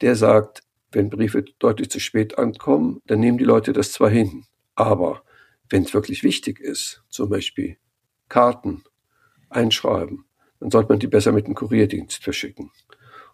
Der 0.02 0.14
sagt, 0.14 0.62
Wenn 0.96 1.10
Briefe 1.10 1.44
deutlich 1.58 1.90
zu 1.90 2.00
spät 2.00 2.38
ankommen, 2.38 3.02
dann 3.04 3.20
nehmen 3.20 3.36
die 3.36 3.44
Leute 3.44 3.74
das 3.74 3.92
zwar 3.92 4.08
hin, 4.08 4.46
aber 4.76 5.22
wenn 5.68 5.82
es 5.82 5.92
wirklich 5.92 6.22
wichtig 6.22 6.58
ist, 6.58 7.02
zum 7.10 7.28
Beispiel 7.28 7.76
Karten, 8.30 8.82
Einschreiben, 9.50 10.24
dann 10.58 10.70
sollte 10.70 10.88
man 10.88 10.98
die 10.98 11.06
besser 11.06 11.32
mit 11.32 11.48
dem 11.48 11.54
Kurierdienst 11.54 12.24
verschicken. 12.24 12.70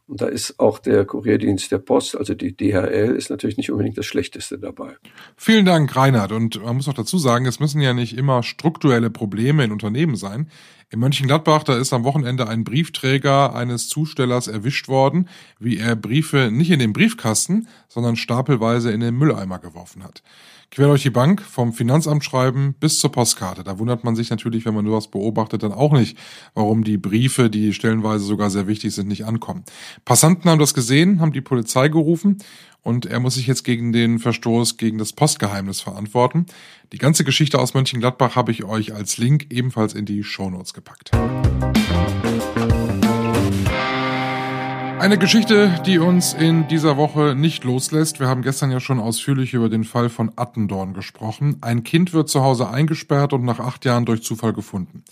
Und 0.08 0.20
da 0.20 0.26
ist 0.26 0.58
auch 0.58 0.78
der 0.78 1.04
Kurierdienst 1.04 1.70
der 1.70 1.78
Post, 1.78 2.16
also 2.16 2.34
die 2.34 2.56
DHL, 2.56 3.14
ist 3.16 3.30
natürlich 3.30 3.56
nicht 3.56 3.70
unbedingt 3.70 3.96
das 3.96 4.04
Schlechteste 4.04 4.58
dabei. 4.58 4.96
Vielen 5.36 5.64
Dank, 5.64 5.94
Reinhard. 5.94 6.32
Und 6.32 6.62
man 6.62 6.76
muss 6.76 6.88
auch 6.88 6.94
dazu 6.94 7.18
sagen, 7.18 7.46
es 7.46 7.60
müssen 7.60 7.80
ja 7.80 7.94
nicht 7.94 8.18
immer 8.18 8.42
strukturelle 8.42 9.10
Probleme 9.10 9.64
in 9.64 9.72
Unternehmen 9.72 10.16
sein. 10.16 10.50
In 10.90 10.98
Mönchengladbach, 10.98 11.62
da 11.62 11.78
ist 11.78 11.92
am 11.92 12.04
Wochenende 12.04 12.48
ein 12.48 12.64
Briefträger 12.64 13.54
eines 13.54 13.88
Zustellers 13.88 14.48
erwischt 14.48 14.88
worden, 14.88 15.28
wie 15.58 15.78
er 15.78 15.96
Briefe 15.96 16.50
nicht 16.52 16.70
in 16.70 16.80
den 16.80 16.92
Briefkasten, 16.92 17.68
sondern 17.88 18.16
stapelweise 18.16 18.90
in 18.90 19.00
den 19.00 19.14
Mülleimer 19.14 19.60
geworfen 19.60 20.04
hat. 20.04 20.22
Quer 20.74 20.86
durch 20.86 21.02
die 21.02 21.10
Bank, 21.10 21.42
vom 21.42 21.74
Finanzamt 21.74 22.24
schreiben 22.24 22.74
bis 22.80 22.98
zur 22.98 23.12
Postkarte. 23.12 23.62
Da 23.62 23.78
wundert 23.78 24.04
man 24.04 24.16
sich 24.16 24.30
natürlich, 24.30 24.64
wenn 24.64 24.72
man 24.72 24.86
sowas 24.86 25.10
beobachtet, 25.10 25.62
dann 25.62 25.72
auch 25.72 25.92
nicht, 25.92 26.16
warum 26.54 26.82
die 26.82 26.96
Briefe, 26.96 27.50
die 27.50 27.74
stellenweise 27.74 28.24
sogar 28.24 28.48
sehr 28.48 28.66
wichtig 28.66 28.94
sind, 28.94 29.06
nicht 29.06 29.26
ankommen. 29.26 29.64
Passanten 30.06 30.50
haben 30.50 30.58
das 30.58 30.72
gesehen, 30.72 31.20
haben 31.20 31.32
die 31.32 31.42
Polizei 31.42 31.88
gerufen 31.88 32.38
und 32.80 33.04
er 33.04 33.20
muss 33.20 33.34
sich 33.34 33.46
jetzt 33.46 33.64
gegen 33.64 33.92
den 33.92 34.18
Verstoß 34.18 34.78
gegen 34.78 34.96
das 34.96 35.12
Postgeheimnis 35.12 35.82
verantworten. 35.82 36.46
Die 36.94 36.98
ganze 36.98 37.24
Geschichte 37.24 37.58
aus 37.58 37.74
Mönchengladbach 37.74 38.34
habe 38.34 38.50
ich 38.50 38.64
euch 38.64 38.94
als 38.94 39.18
Link 39.18 39.48
ebenfalls 39.50 39.92
in 39.92 40.06
die 40.06 40.24
Shownotes 40.24 40.72
gepackt. 40.72 41.10
Eine 45.02 45.18
Geschichte, 45.18 45.82
die 45.84 45.98
uns 45.98 46.32
in 46.32 46.68
dieser 46.68 46.96
Woche 46.96 47.34
nicht 47.34 47.64
loslässt. 47.64 48.20
Wir 48.20 48.28
haben 48.28 48.42
gestern 48.42 48.70
ja 48.70 48.78
schon 48.78 49.00
ausführlich 49.00 49.52
über 49.52 49.68
den 49.68 49.82
Fall 49.82 50.08
von 50.08 50.30
Attendorn 50.36 50.94
gesprochen. 50.94 51.56
Ein 51.60 51.82
Kind 51.82 52.12
wird 52.12 52.28
zu 52.28 52.44
Hause 52.44 52.70
eingesperrt 52.70 53.32
und 53.32 53.42
nach 53.44 53.58
acht 53.58 53.84
Jahren 53.84 54.04
durch 54.04 54.22
Zufall 54.22 54.52
gefunden. 54.52 55.02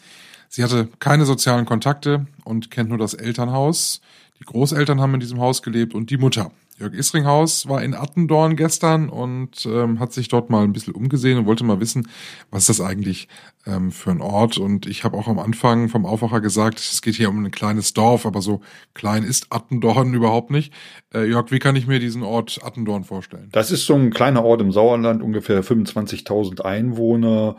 Sie 0.48 0.62
hatte 0.62 0.88
keine 1.00 1.24
sozialen 1.24 1.66
Kontakte 1.66 2.28
und 2.44 2.70
kennt 2.70 2.90
nur 2.90 2.98
das 2.98 3.14
Elternhaus. 3.14 4.00
Die 4.38 4.44
Großeltern 4.44 5.00
haben 5.00 5.14
in 5.14 5.20
diesem 5.20 5.40
Haus 5.40 5.60
gelebt 5.60 5.92
und 5.92 6.10
die 6.10 6.18
Mutter. 6.18 6.52
Jörg 6.80 6.94
Isringhaus 6.94 7.68
war 7.68 7.82
in 7.82 7.94
Attendorn 7.94 8.56
gestern 8.56 9.10
und 9.10 9.66
ähm, 9.66 10.00
hat 10.00 10.14
sich 10.14 10.28
dort 10.28 10.48
mal 10.48 10.64
ein 10.64 10.72
bisschen 10.72 10.94
umgesehen 10.94 11.38
und 11.38 11.44
wollte 11.44 11.62
mal 11.62 11.78
wissen, 11.78 12.08
was 12.50 12.70
ist 12.70 12.80
das 12.80 12.86
eigentlich 12.86 13.28
ähm, 13.66 13.92
für 13.92 14.10
ein 14.10 14.22
Ort. 14.22 14.56
Und 14.56 14.86
ich 14.86 15.04
habe 15.04 15.18
auch 15.18 15.28
am 15.28 15.38
Anfang 15.38 15.90
vom 15.90 16.06
Aufwacher 16.06 16.40
gesagt, 16.40 16.78
es 16.78 17.02
geht 17.02 17.16
hier 17.16 17.28
um 17.28 17.44
ein 17.44 17.50
kleines 17.50 17.92
Dorf, 17.92 18.24
aber 18.24 18.40
so 18.40 18.62
klein 18.94 19.24
ist 19.24 19.48
Attendorn 19.50 20.14
überhaupt 20.14 20.50
nicht. 20.50 20.72
Äh, 21.12 21.24
Jörg, 21.28 21.50
wie 21.50 21.58
kann 21.58 21.76
ich 21.76 21.86
mir 21.86 21.98
diesen 21.98 22.22
Ort 22.22 22.60
Attendorn 22.62 23.04
vorstellen? 23.04 23.50
Das 23.52 23.70
ist 23.70 23.84
so 23.84 23.94
ein 23.94 24.10
kleiner 24.10 24.42
Ort 24.42 24.62
im 24.62 24.72
Sauerland, 24.72 25.22
ungefähr 25.22 25.62
25.000 25.62 26.62
Einwohner 26.62 27.56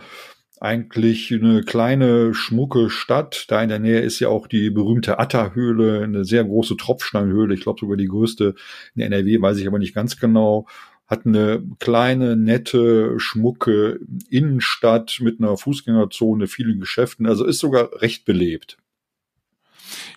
eigentlich 0.61 1.33
eine 1.33 1.63
kleine, 1.63 2.35
schmucke 2.35 2.91
Stadt. 2.91 3.45
Da 3.47 3.63
in 3.63 3.69
der 3.69 3.79
Nähe 3.79 4.01
ist 4.01 4.19
ja 4.19 4.29
auch 4.29 4.45
die 4.45 4.69
berühmte 4.69 5.17
Atta-Höhle, 5.17 6.03
eine 6.03 6.23
sehr 6.23 6.43
große 6.43 6.77
Tropfsteinhöhle. 6.77 7.55
Ich 7.55 7.61
glaube 7.61 7.79
sogar 7.79 7.97
die 7.97 8.07
größte 8.07 8.53
in 8.93 9.01
NRW, 9.01 9.41
weiß 9.41 9.57
ich 9.57 9.67
aber 9.67 9.79
nicht 9.79 9.95
ganz 9.95 10.19
genau. 10.19 10.67
Hat 11.07 11.25
eine 11.25 11.63
kleine, 11.79 12.37
nette, 12.37 13.19
schmucke 13.19 13.99
Innenstadt 14.29 15.19
mit 15.21 15.39
einer 15.39 15.57
Fußgängerzone, 15.57 16.45
vielen 16.45 16.79
Geschäften. 16.79 17.25
Also 17.25 17.43
ist 17.43 17.59
sogar 17.59 17.99
recht 17.99 18.23
belebt. 18.25 18.77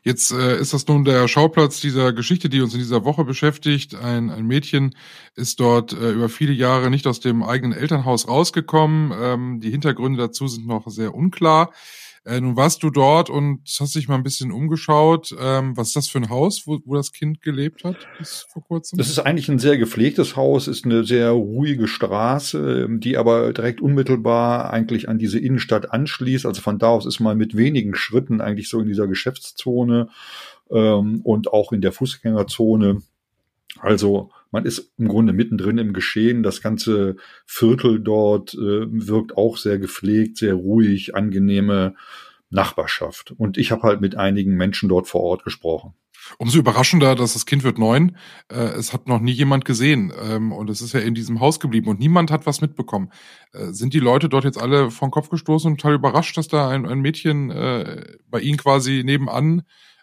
Jetzt 0.03 0.33
äh, 0.33 0.59
ist 0.59 0.73
das 0.73 0.87
nun 0.87 1.05
der 1.05 1.29
Schauplatz 1.29 1.81
dieser 1.81 2.13
Geschichte, 2.13 2.49
die 2.49 2.61
uns 2.61 2.75
in 2.75 2.81
dieser 2.81 3.05
Woche 3.05 3.25
beschäftigt. 3.25 3.95
Ein, 3.95 4.31
ein 4.31 4.47
Mädchen 4.47 4.95
ist 5.35 5.61
dort 5.61 5.93
äh, 5.93 6.13
über 6.13 6.29
viele 6.29 6.53
Jahre 6.53 6.91
nicht 6.91 7.07
aus 7.07 7.21
dem 7.21 7.43
eigenen 7.43 7.77
Elternhaus 7.77 8.29
rausgekommen. 8.29 9.13
Ähm, 9.19 9.61
die 9.61 9.71
Hintergründe 9.71 10.19
dazu 10.19 10.49
sind 10.49 10.67
noch 10.67 10.89
sehr 10.89 11.15
unklar. 11.15 11.73
Äh, 12.27 12.41
nun 12.41 12.57
warst 12.57 12.83
du 12.83 12.91
dort 12.91 13.29
und 13.29 13.61
hast 13.79 13.95
dich 13.95 14.09
mal 14.09 14.15
ein 14.15 14.23
bisschen 14.23 14.51
umgeschaut. 14.51 15.35
Ähm, 15.39 15.77
was 15.77 15.89
ist 15.89 15.97
das 15.97 16.09
für 16.09 16.19
ein 16.19 16.31
Haus, 16.31 16.67
wo, 16.67 16.79
wo 16.87 16.95
das 16.95 17.13
Kind 17.13 17.43
gelebt 17.43 17.85
hat 17.85 17.97
bis 18.19 18.47
vor 18.51 18.65
kurzem? 18.65 18.97
Das 18.97 19.11
ist 19.11 19.19
eigentlich 19.19 19.51
ein 19.51 19.59
sehr 19.59 19.77
gepflegtes 19.77 20.35
Haus, 20.35 20.67
ist 20.67 20.87
eine 20.87 21.05
sehr 21.05 21.31
ruhige 21.31 21.87
Straße, 21.87 22.89
die 22.91 23.19
aber 23.19 23.53
direkt 23.53 23.83
unmittelbar 23.83 24.73
eigentlich 24.73 25.09
an 25.09 25.19
diese 25.19 25.39
Innenstadt 25.39 25.93
anschließt. 25.93 26.47
Also 26.47 26.63
von 26.63 26.79
da 26.79 26.89
aus 26.89 27.05
ist 27.05 27.21
man 27.21 27.37
mit 27.37 27.57
wenigen 27.57 27.95
Schritten 27.95 28.41
eigentlich 28.41 28.71
so 28.71 28.81
in 28.81 28.87
dieser 28.87 29.07
Geschäftszone 29.07 30.09
ähm, 30.71 31.21
und 31.25 31.53
auch 31.53 31.73
in 31.73 31.83
der 31.83 31.93
Fußgängerzone. 31.93 33.03
Also 33.81 34.31
man 34.51 34.65
ist 34.65 34.93
im 34.99 35.09
Grunde 35.09 35.33
mittendrin 35.33 35.79
im 35.79 35.93
Geschehen. 35.93 36.43
Das 36.43 36.63
ganze 36.63 37.17
Viertel 37.47 38.01
dort 38.01 38.55
äh, 38.55 38.87
wirkt 38.89 39.37
auch 39.37 39.57
sehr 39.57 39.79
gepflegt, 39.79 40.39
sehr 40.39 40.55
ruhig, 40.55 41.15
angenehme 41.15 41.95
Nachbarschaft. 42.51 43.33
Und 43.37 43.59
ich 43.59 43.73
habe 43.73 43.83
halt 43.83 44.01
mit 44.01 44.17
einigen 44.17 44.55
Menschen 44.55 44.89
dort 44.89 45.09
vor 45.09 45.23
Ort 45.23 45.45
gesprochen. 45.45 45.95
Umso 46.39 46.59
überraschender, 46.59 47.15
dass 47.15 47.35
das 47.35 47.47
Kind 47.47 47.65
wird 47.65 47.79
neun. 47.79 48.17
Äh, 48.49 48.57
es 48.57 48.93
hat 48.93 49.09
noch 49.09 49.21
nie 49.21 49.33
jemand 49.33 49.65
gesehen 49.65 50.13
ähm, 50.23 50.53
und 50.53 50.71
es 50.71 50.81
ist 50.81 50.95
ja 50.95 51.01
in 51.01 51.15
diesem 51.15 51.41
Haus 51.41 51.61
geblieben 51.61 51.89
und 51.89 52.01
niemand 52.01 52.31
hat 52.31 52.47
was 52.47 52.61
mitbekommen. 52.61 53.11
Äh, 53.53 53.73
sind 53.73 53.93
die 53.93 54.01
Leute 54.01 54.29
dort 54.29 54.45
jetzt 54.45 54.61
alle 54.61 54.91
vom 54.91 55.11
Kopf 55.11 55.29
gestoßen 55.29 55.71
und 55.71 55.81
total 55.81 55.97
überrascht, 55.97 56.37
dass 56.37 56.49
da 56.49 56.69
ein, 56.69 56.87
ein 56.87 57.01
Mädchen 57.01 57.51
äh, 57.51 58.05
bei 58.31 58.41
ihnen 58.41 58.57
quasi 58.57 59.03
nebenan 59.05 59.63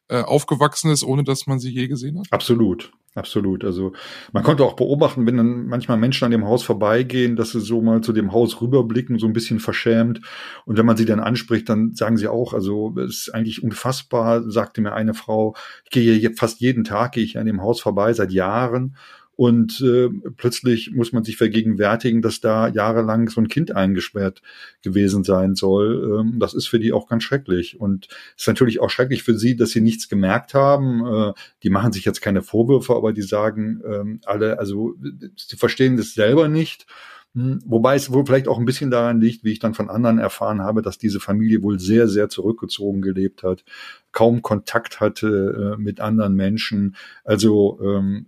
äh, 0.10 0.22
aufgewachsen 0.22 0.92
ist, 0.92 1.04
ohne 1.04 1.24
dass 1.24 1.48
man 1.48 1.60
sie 1.60 1.72
je 1.72 1.88
gesehen 1.88 2.20
hat? 2.20 2.28
Absolut. 2.32 2.92
Absolut. 3.14 3.66
Also 3.66 3.92
man 4.32 4.42
konnte 4.44 4.64
auch 4.64 4.78
beobachten, 4.78 5.26
wenn 5.26 5.36
dann 5.36 5.66
manchmal 5.66 5.98
Menschen 5.98 6.24
an 6.24 6.32
dem 6.32 6.46
Haus 6.46 6.64
vorbeigehen, 6.64 7.36
dass 7.36 7.52
sie 7.52 7.60
so 7.60 7.82
mal 7.82 8.00
zu 8.00 8.14
dem 8.14 8.32
Haus 8.32 8.62
rüberblicken, 8.62 9.20
so 9.20 9.28
ein 9.28 9.34
bisschen 9.34 9.60
verschämt. 9.60 10.22
Und 10.66 10.78
wenn 10.78 10.86
man 10.86 10.96
sie 10.96 11.06
dann 11.06 11.20
anspricht, 11.20 11.68
dann 11.68 11.94
sagen 11.94 12.16
sie 12.16 12.30
auch, 12.30 12.54
also 12.54 12.96
es 13.00 13.28
ist 13.28 13.36
eigentlich 13.36 13.64
unfassbar, 13.64 14.50
sagte 14.50 14.80
mir 14.80 14.94
eine 14.94 15.14
Frau, 15.14 15.56
ich 15.84 15.92
gehe 15.92 16.14
hier 16.14 16.32
fast 16.38 16.62
jeden 16.62 16.86
Tag, 16.86 17.12
gehe 17.12 17.24
ich 17.26 17.38
an 17.38 17.46
dem 17.46 17.62
Haus 17.62 17.82
vorbei, 17.82 18.14
seit 18.14 18.32
Jahren. 18.32 18.96
Und 19.36 19.82
äh, 19.82 20.10
plötzlich 20.38 20.92
muss 20.92 21.14
man 21.14 21.24
sich 21.24 21.38
vergegenwärtigen, 21.38 22.22
dass 22.22 22.42
da 22.42 22.68
jahrelang 22.68 23.30
so 23.30 23.42
ein 23.42 23.48
Kind 23.48 23.76
eingesperrt 23.76 24.42
gewesen 24.84 25.24
sein 25.24 25.56
soll. 25.56 26.20
Ähm, 26.20 26.40
das 26.40 26.54
ist 26.54 26.68
für 26.68 26.80
die 26.80 26.94
auch 26.94 27.08
ganz 27.08 27.24
schrecklich. 27.24 27.80
Und 27.80 28.08
es 28.36 28.44
ist 28.44 28.48
natürlich 28.48 28.80
auch 28.80 28.90
schrecklich 28.90 29.24
für 29.24 29.38
sie, 29.38 29.56
dass 29.56 29.72
sie 29.72 29.82
nichts 29.82 30.10
gemerkt 30.10 30.54
haben. 30.54 31.06
Äh, 31.06 31.34
die 31.64 31.70
machen 31.70 31.92
sich 31.92 32.06
jetzt 32.06 32.22
keine 32.22 32.44
Vorwürfe, 32.44 32.94
aber 32.96 33.14
die 33.14 33.22
sagen 33.22 33.82
ähm, 33.86 34.20
alle, 34.26 34.60
also 34.60 34.96
sie 35.36 35.56
verstehen 35.56 35.98
das 35.98 36.14
selber 36.14 36.48
nicht. 36.48 36.86
Hm, 37.34 37.62
wobei 37.66 37.96
es 37.96 38.12
wohl 38.12 38.26
vielleicht 38.26 38.50
auch 38.50 38.60
ein 38.60 38.66
bisschen 38.66 38.92
daran 38.92 39.22
liegt, 39.22 39.46
wie 39.46 39.54
ich 39.54 39.60
dann 39.60 39.74
von 39.74 39.90
anderen 39.90 40.20
erfahren 40.20 40.62
habe, 40.62 40.82
dass 40.82 40.98
diese 40.98 41.22
Familie 41.22 41.64
wohl 41.64 41.80
sehr, 41.80 42.08
sehr 42.10 42.28
zurückgezogen 42.28 43.02
gelebt 43.02 43.44
hat, 43.44 43.64
kaum 44.12 44.42
Kontakt 44.42 45.00
hatte 45.00 45.76
äh, 45.78 45.82
mit 45.82 46.02
anderen 46.02 46.36
Menschen. 46.36 46.96
Also 47.24 47.80
ähm, 47.82 48.26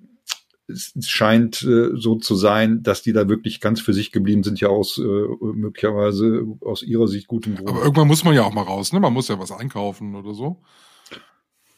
es 0.67 0.93
scheint 1.07 1.63
äh, 1.63 1.89
so 1.93 2.15
zu 2.15 2.35
sein, 2.35 2.83
dass 2.83 3.01
die 3.01 3.13
da 3.13 3.27
wirklich 3.27 3.59
ganz 3.59 3.81
für 3.81 3.93
sich 3.93 4.11
geblieben 4.11 4.43
sind, 4.43 4.59
ja 4.59 4.69
aus 4.69 4.97
äh, 4.97 5.01
möglicherweise 5.41 6.45
aus 6.61 6.83
ihrer 6.83 7.07
Sicht 7.07 7.27
gutem 7.27 7.55
Grund. 7.55 7.69
Aber 7.69 7.81
irgendwann 7.81 8.07
muss 8.07 8.23
man 8.23 8.33
ja 8.33 8.43
auch 8.43 8.53
mal 8.53 8.63
raus, 8.63 8.93
ne? 8.93 8.99
Man 8.99 9.13
muss 9.13 9.27
ja 9.27 9.39
was 9.39 9.51
einkaufen 9.51 10.15
oder 10.15 10.33
so. 10.33 10.61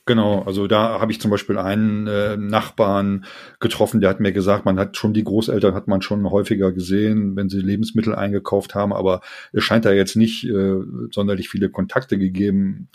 Genau, 0.07 0.43
also 0.43 0.67
da 0.67 0.99
habe 0.99 1.11
ich 1.11 1.19
zum 1.19 1.31
Beispiel 1.31 1.57
einen 1.57 2.05
äh, 2.05 2.37
Nachbarn 2.37 3.25
getroffen, 3.59 4.01
der 4.01 4.11
hat 4.11 4.19
mir 4.19 4.33
gesagt, 4.33 4.63
man 4.63 4.77
hat 4.77 4.97
schon 4.97 5.15
die 5.15 5.23
Großeltern 5.23 5.73
hat 5.73 5.87
man 5.87 6.03
schon 6.03 6.29
häufiger 6.29 6.71
gesehen, 6.71 7.35
wenn 7.35 7.49
sie 7.49 7.59
Lebensmittel 7.59 8.13
eingekauft 8.13 8.75
haben, 8.75 8.93
aber 8.93 9.21
es 9.51 9.63
scheint 9.63 9.83
da 9.83 9.91
jetzt 9.91 10.15
nicht 10.15 10.43
äh, 10.45 10.75
sonderlich 11.09 11.49
viele 11.49 11.71
Kontakte 11.71 12.19
gegeben 12.19 12.89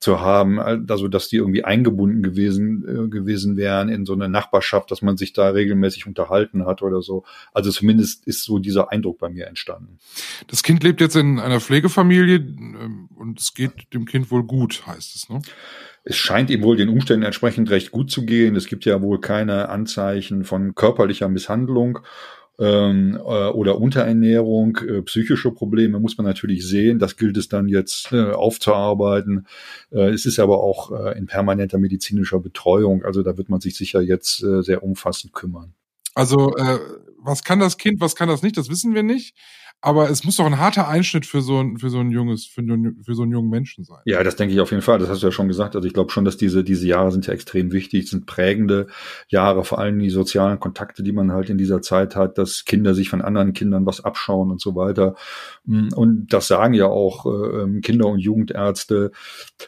zu 0.00 0.20
haben, 0.20 0.60
also 0.60 1.08
dass 1.08 1.28
die 1.28 1.36
irgendwie 1.36 1.64
eingebunden 1.64 2.22
gewesen 2.22 2.84
äh, 2.86 3.08
gewesen 3.08 3.56
wären 3.56 3.88
in 3.88 4.06
so 4.06 4.12
eine 4.12 4.28
Nachbarschaft, 4.28 4.90
dass 4.92 5.02
man 5.02 5.16
sich 5.16 5.32
da 5.32 5.48
regelmäßig 5.48 6.06
unterhalten 6.06 6.66
hat 6.66 6.82
oder 6.82 7.02
so. 7.02 7.24
Also 7.52 7.72
zumindest 7.72 8.26
ist 8.26 8.44
so 8.44 8.60
dieser 8.60 8.92
Eindruck 8.92 9.18
bei 9.18 9.28
mir 9.28 9.48
entstanden. 9.48 9.98
Das 10.46 10.62
Kind 10.62 10.84
lebt 10.84 11.00
jetzt 11.00 11.16
in 11.16 11.40
einer 11.40 11.60
Pflegefamilie 11.60 12.36
ähm, 12.36 13.08
und 13.16 13.40
es 13.40 13.54
geht 13.54 13.92
dem 13.92 14.04
Kind 14.04 14.30
wohl 14.30 14.44
gut, 14.44 14.86
heißt 14.86 15.16
es, 15.16 15.28
ne? 15.28 15.42
Es 16.04 16.16
scheint 16.16 16.48
ihm 16.48 16.62
wohl 16.62 16.76
den 16.76 16.88
Umständen 16.88 17.24
entsprechend 17.24 17.68
recht 17.68 17.90
gut 17.90 18.10
zu 18.10 18.24
gehen. 18.24 18.56
Es 18.56 18.66
gibt 18.66 18.86
ja 18.86 19.02
wohl 19.02 19.20
keine 19.20 19.68
Anzeichen 19.68 20.44
von 20.44 20.74
körperlicher 20.74 21.28
Misshandlung 21.28 21.98
ähm, 22.58 23.14
äh, 23.16 23.20
oder 23.20 23.80
Unterernährung, 23.80 24.76
äh, 24.78 25.02
psychische 25.02 25.52
Probleme 25.52 26.00
muss 26.00 26.18
man 26.18 26.26
natürlich 26.26 26.66
sehen. 26.66 26.98
Das 26.98 27.16
gilt 27.16 27.36
es 27.36 27.48
dann 27.48 27.68
jetzt 27.68 28.12
äh, 28.12 28.30
aufzuarbeiten. 28.32 29.46
Äh, 29.90 30.10
es 30.10 30.26
ist 30.26 30.38
aber 30.38 30.62
auch 30.62 30.90
äh, 30.90 31.16
in 31.16 31.26
permanenter 31.26 31.78
medizinischer 31.78 32.40
Betreuung. 32.40 33.04
Also 33.04 33.22
da 33.22 33.36
wird 33.38 33.48
man 33.48 33.60
sich 33.60 33.76
sicher 33.76 34.00
jetzt 34.00 34.42
äh, 34.42 34.62
sehr 34.62 34.82
umfassend 34.82 35.32
kümmern. 35.32 35.74
Also 36.14 36.56
äh, 36.56 36.78
was 37.20 37.44
kann 37.44 37.60
das 37.60 37.78
Kind, 37.78 38.00
was 38.00 38.16
kann 38.16 38.28
das 38.28 38.42
nicht, 38.42 38.56
das 38.56 38.68
wissen 38.68 38.94
wir 38.94 39.02
nicht. 39.02 39.36
Aber 39.80 40.10
es 40.10 40.24
muss 40.24 40.36
doch 40.36 40.46
ein 40.46 40.58
harter 40.58 40.88
Einschnitt 40.88 41.24
für 41.24 41.40
so 41.40 41.60
ein, 41.60 41.78
für 41.78 41.88
so 41.88 42.00
ein 42.00 42.10
junges, 42.10 42.46
für, 42.46 42.62
für 43.04 43.14
so 43.14 43.22
einen 43.22 43.30
jungen 43.30 43.48
Menschen 43.48 43.84
sein. 43.84 43.98
Ja, 44.06 44.24
das 44.24 44.34
denke 44.34 44.52
ich 44.52 44.60
auf 44.60 44.72
jeden 44.72 44.82
Fall. 44.82 44.98
Das 44.98 45.08
hast 45.08 45.22
du 45.22 45.28
ja 45.28 45.32
schon 45.32 45.46
gesagt. 45.46 45.76
Also 45.76 45.86
ich 45.86 45.94
glaube 45.94 46.10
schon, 46.10 46.24
dass 46.24 46.36
diese, 46.36 46.64
diese 46.64 46.86
Jahre 46.88 47.12
sind 47.12 47.26
ja 47.28 47.32
extrem 47.32 47.70
wichtig, 47.70 48.10
sind 48.10 48.26
prägende 48.26 48.88
Jahre, 49.28 49.64
vor 49.64 49.78
allem 49.78 50.00
die 50.00 50.10
sozialen 50.10 50.58
Kontakte, 50.58 51.04
die 51.04 51.12
man 51.12 51.30
halt 51.30 51.48
in 51.48 51.58
dieser 51.58 51.80
Zeit 51.80 52.16
hat, 52.16 52.38
dass 52.38 52.64
Kinder 52.64 52.92
sich 52.94 53.08
von 53.08 53.22
anderen 53.22 53.52
Kindern 53.52 53.86
was 53.86 54.04
abschauen 54.04 54.50
und 54.50 54.60
so 54.60 54.74
weiter. 54.74 55.14
Und 55.66 56.26
das 56.28 56.48
sagen 56.48 56.74
ja 56.74 56.86
auch 56.86 57.26
äh, 57.26 57.62
ähm, 57.62 57.80
Kinder- 57.80 58.08
und 58.08 58.18
Jugendärzte 58.18 59.12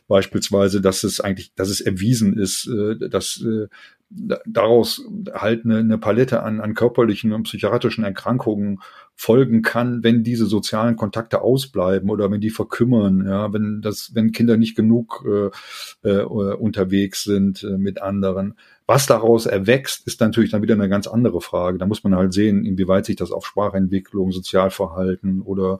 beispielsweise, 0.09 0.81
dass 0.81 1.05
es 1.05 1.21
eigentlich, 1.21 1.55
dass 1.55 1.69
es 1.69 1.81
erwiesen 1.81 2.37
ist, 2.37 2.67
äh, 2.67 3.09
dass 3.09 3.43
äh, 3.43 3.69
daraus 4.11 5.05
halt 5.33 5.65
eine, 5.65 5.79
eine 5.79 5.99
Palette 5.99 6.43
an, 6.43 6.61
an 6.61 6.75
körperlichen 6.75 7.33
und 7.33 7.45
psychiatrischen 7.45 8.03
Erkrankungen 8.03 8.81
folgen 9.15 9.63
kann, 9.63 10.03
wenn 10.03 10.25
diese 10.25 10.47
sozialen 10.47 10.97
Kontakte 10.97 11.43
ausbleiben 11.43 12.11
oder 12.11 12.31
wenn 12.31 12.41
die 12.41 12.51
verkümmern, 12.51 13.25
ja, 13.27 13.53
wenn 13.53 13.83
das, 13.83 14.15
wenn 14.15 14.33
Kinder 14.33 14.57
nicht 14.57 14.75
genug 14.75 15.25
äh, 15.27 16.09
äh, 16.09 16.25
unterwegs 16.25 17.23
sind 17.23 17.63
äh, 17.63 17.79
mit 17.79 18.03
anderen. 18.03 18.55
Was 18.87 19.07
daraus 19.07 19.47
erwächst, 19.47 20.07
ist 20.07 20.21
natürlich 20.21 20.51
dann 20.51 20.63
wieder 20.63 20.75
eine 20.75 20.89
ganz 20.89 21.07
andere 21.07 21.41
Frage. 21.41 21.79
Da 21.79 21.87
muss 21.87 22.03
man 22.03 22.17
halt 22.17 22.33
sehen, 22.33 22.65
inwieweit 22.65 23.07
sich 23.07 23.17
das 23.17 23.31
auf 23.31 23.47
Sprachentwicklung, 23.47 24.33
Sozialverhalten 24.33 25.43
oder 25.43 25.79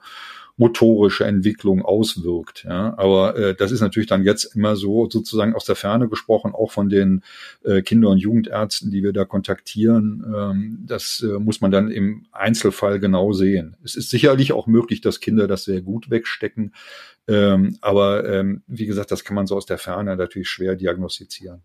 motorische 0.61 1.25
Entwicklung 1.25 1.83
auswirkt. 1.83 2.65
Ja. 2.65 2.93
Aber 2.99 3.35
äh, 3.35 3.55
das 3.55 3.73
ist 3.73 3.81
natürlich 3.81 4.11
dann 4.11 4.25
jetzt 4.25 4.55
immer 4.55 4.77
so 4.77 5.09
sozusagen 5.09 5.55
aus 5.55 5.65
der 5.65 5.75
Ferne 5.75 6.07
gesprochen, 6.07 6.53
auch 6.53 6.71
von 6.71 6.91
den 6.91 7.23
äh, 7.65 7.81
Kinder- 7.81 8.11
und 8.11 8.19
Jugendärzten, 8.19 8.91
die 8.91 9.03
wir 9.03 9.15
da 9.15 9.25
kontaktieren. 9.25 10.23
Ähm, 10.37 10.85
das 10.87 11.25
äh, 11.27 11.39
muss 11.39 11.63
man 11.63 11.71
dann 11.71 11.91
im 11.91 12.27
Einzelfall 12.31 13.01
genau 13.01 13.33
sehen. 13.33 13.75
Es 13.83 13.97
ist 13.97 14.11
sicherlich 14.11 14.53
auch 14.53 14.67
möglich, 14.67 15.01
dass 15.01 15.21
Kinder 15.21 15.49
das 15.49 15.65
sehr 15.65 15.81
gut 15.81 16.11
wegstecken. 16.11 16.75
Ähm, 17.27 17.79
aber 17.81 18.29
ähm, 18.29 18.63
wie 18.67 18.85
gesagt, 18.85 19.11
das 19.11 19.25
kann 19.25 19.37
man 19.37 19.47
so 19.47 19.57
aus 19.57 19.65
der 19.65 19.79
Ferne 19.79 20.15
natürlich 20.15 20.51
schwer 20.51 20.77
diagnostizieren. 20.77 21.63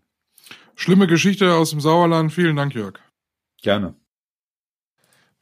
Schlimme 0.74 1.06
Geschichte 1.06 1.52
aus 1.52 1.68
dem 1.68 1.80
Sauerland. 1.80 2.32
Vielen 2.32 2.56
Dank, 2.56 2.74
Jörg. 2.74 2.94
Gerne. 3.60 3.94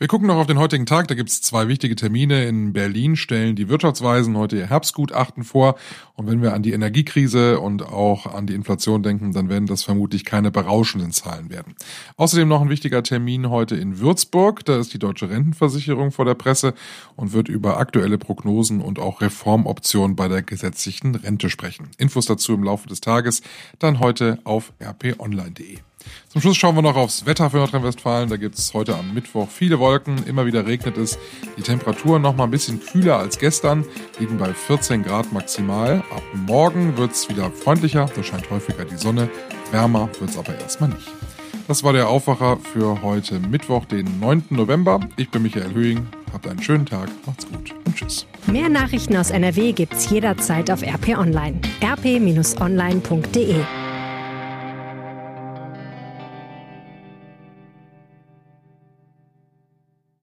Wir 0.00 0.08
gucken 0.08 0.26
noch 0.26 0.38
auf 0.38 0.48
den 0.48 0.58
heutigen 0.58 0.86
Tag. 0.86 1.06
Da 1.06 1.14
gibt 1.14 1.28
es 1.28 1.40
zwei 1.40 1.68
wichtige 1.68 1.94
Termine. 1.94 2.46
In 2.46 2.72
Berlin 2.72 3.14
stellen 3.14 3.54
die 3.54 3.68
Wirtschaftsweisen 3.68 4.36
heute 4.36 4.56
ihr 4.56 4.66
Herbstgutachten 4.66 5.44
vor. 5.44 5.76
Und 6.14 6.26
wenn 6.26 6.42
wir 6.42 6.52
an 6.52 6.64
die 6.64 6.72
Energiekrise 6.72 7.60
und 7.60 7.84
auch 7.84 8.26
an 8.26 8.48
die 8.48 8.54
Inflation 8.54 9.04
denken, 9.04 9.30
dann 9.30 9.48
werden 9.48 9.66
das 9.66 9.84
vermutlich 9.84 10.24
keine 10.24 10.50
berauschenden 10.50 11.12
Zahlen 11.12 11.48
werden. 11.48 11.76
Außerdem 12.16 12.48
noch 12.48 12.60
ein 12.60 12.70
wichtiger 12.70 13.04
Termin 13.04 13.50
heute 13.50 13.76
in 13.76 14.00
Würzburg. 14.00 14.64
Da 14.64 14.80
ist 14.80 14.92
die 14.92 14.98
Deutsche 14.98 15.30
Rentenversicherung 15.30 16.10
vor 16.10 16.24
der 16.24 16.34
Presse 16.34 16.74
und 17.14 17.32
wird 17.32 17.48
über 17.48 17.78
aktuelle 17.78 18.18
Prognosen 18.18 18.80
und 18.80 18.98
auch 18.98 19.20
Reformoptionen 19.20 20.16
bei 20.16 20.26
der 20.26 20.42
gesetzlichen 20.42 21.14
Rente 21.14 21.48
sprechen. 21.48 21.88
Infos 21.98 22.26
dazu 22.26 22.54
im 22.54 22.64
Laufe 22.64 22.88
des 22.88 23.00
Tages 23.00 23.42
dann 23.78 24.00
heute 24.00 24.40
auf 24.42 24.72
rponline.de. 24.82 25.78
Zum 26.28 26.40
Schluss 26.40 26.56
schauen 26.56 26.74
wir 26.74 26.82
noch 26.82 26.96
aufs 26.96 27.26
Wetter 27.26 27.50
für 27.50 27.58
Nordrhein-Westfalen. 27.58 28.28
Da 28.28 28.36
gibt 28.36 28.58
es 28.58 28.74
heute 28.74 28.96
am 28.96 29.14
Mittwoch 29.14 29.48
viele 29.48 29.78
Wolken, 29.78 30.24
immer 30.26 30.46
wieder 30.46 30.66
regnet 30.66 30.96
es. 30.96 31.18
Die 31.56 31.62
Temperaturen 31.62 32.22
noch 32.22 32.34
mal 32.34 32.44
ein 32.44 32.50
bisschen 32.50 32.80
kühler 32.80 33.18
als 33.18 33.38
gestern, 33.38 33.84
liegen 34.18 34.38
bei 34.38 34.52
14 34.52 35.02
Grad 35.04 35.32
maximal. 35.32 36.02
Ab 36.10 36.22
morgen 36.34 36.96
wird 36.96 37.12
es 37.12 37.28
wieder 37.28 37.50
freundlicher, 37.50 38.10
da 38.14 38.22
scheint 38.22 38.50
häufiger 38.50 38.84
die 38.84 38.96
Sonne. 38.96 39.30
Wärmer 39.70 40.08
wird 40.18 40.30
es 40.30 40.38
aber 40.38 40.58
erstmal 40.58 40.90
nicht. 40.90 41.08
Das 41.66 41.82
war 41.82 41.92
der 41.92 42.08
Aufwacher 42.08 42.58
für 42.58 43.00
heute 43.02 43.40
Mittwoch, 43.40 43.86
den 43.86 44.20
9. 44.20 44.46
November. 44.50 45.00
Ich 45.16 45.30
bin 45.30 45.42
Michael 45.42 45.72
Höhing. 45.72 46.06
Habt 46.32 46.46
einen 46.46 46.62
schönen 46.62 46.84
Tag, 46.84 47.08
macht's 47.26 47.46
gut 47.46 47.72
und 47.86 47.96
tschüss. 47.96 48.26
Mehr 48.46 48.68
Nachrichten 48.68 49.16
aus 49.16 49.30
NRW 49.30 49.72
gibt's 49.72 50.10
jederzeit 50.10 50.70
auf 50.70 50.82
RP 50.82 51.16
Online. 51.16 51.60
rp-online.de 51.80 53.64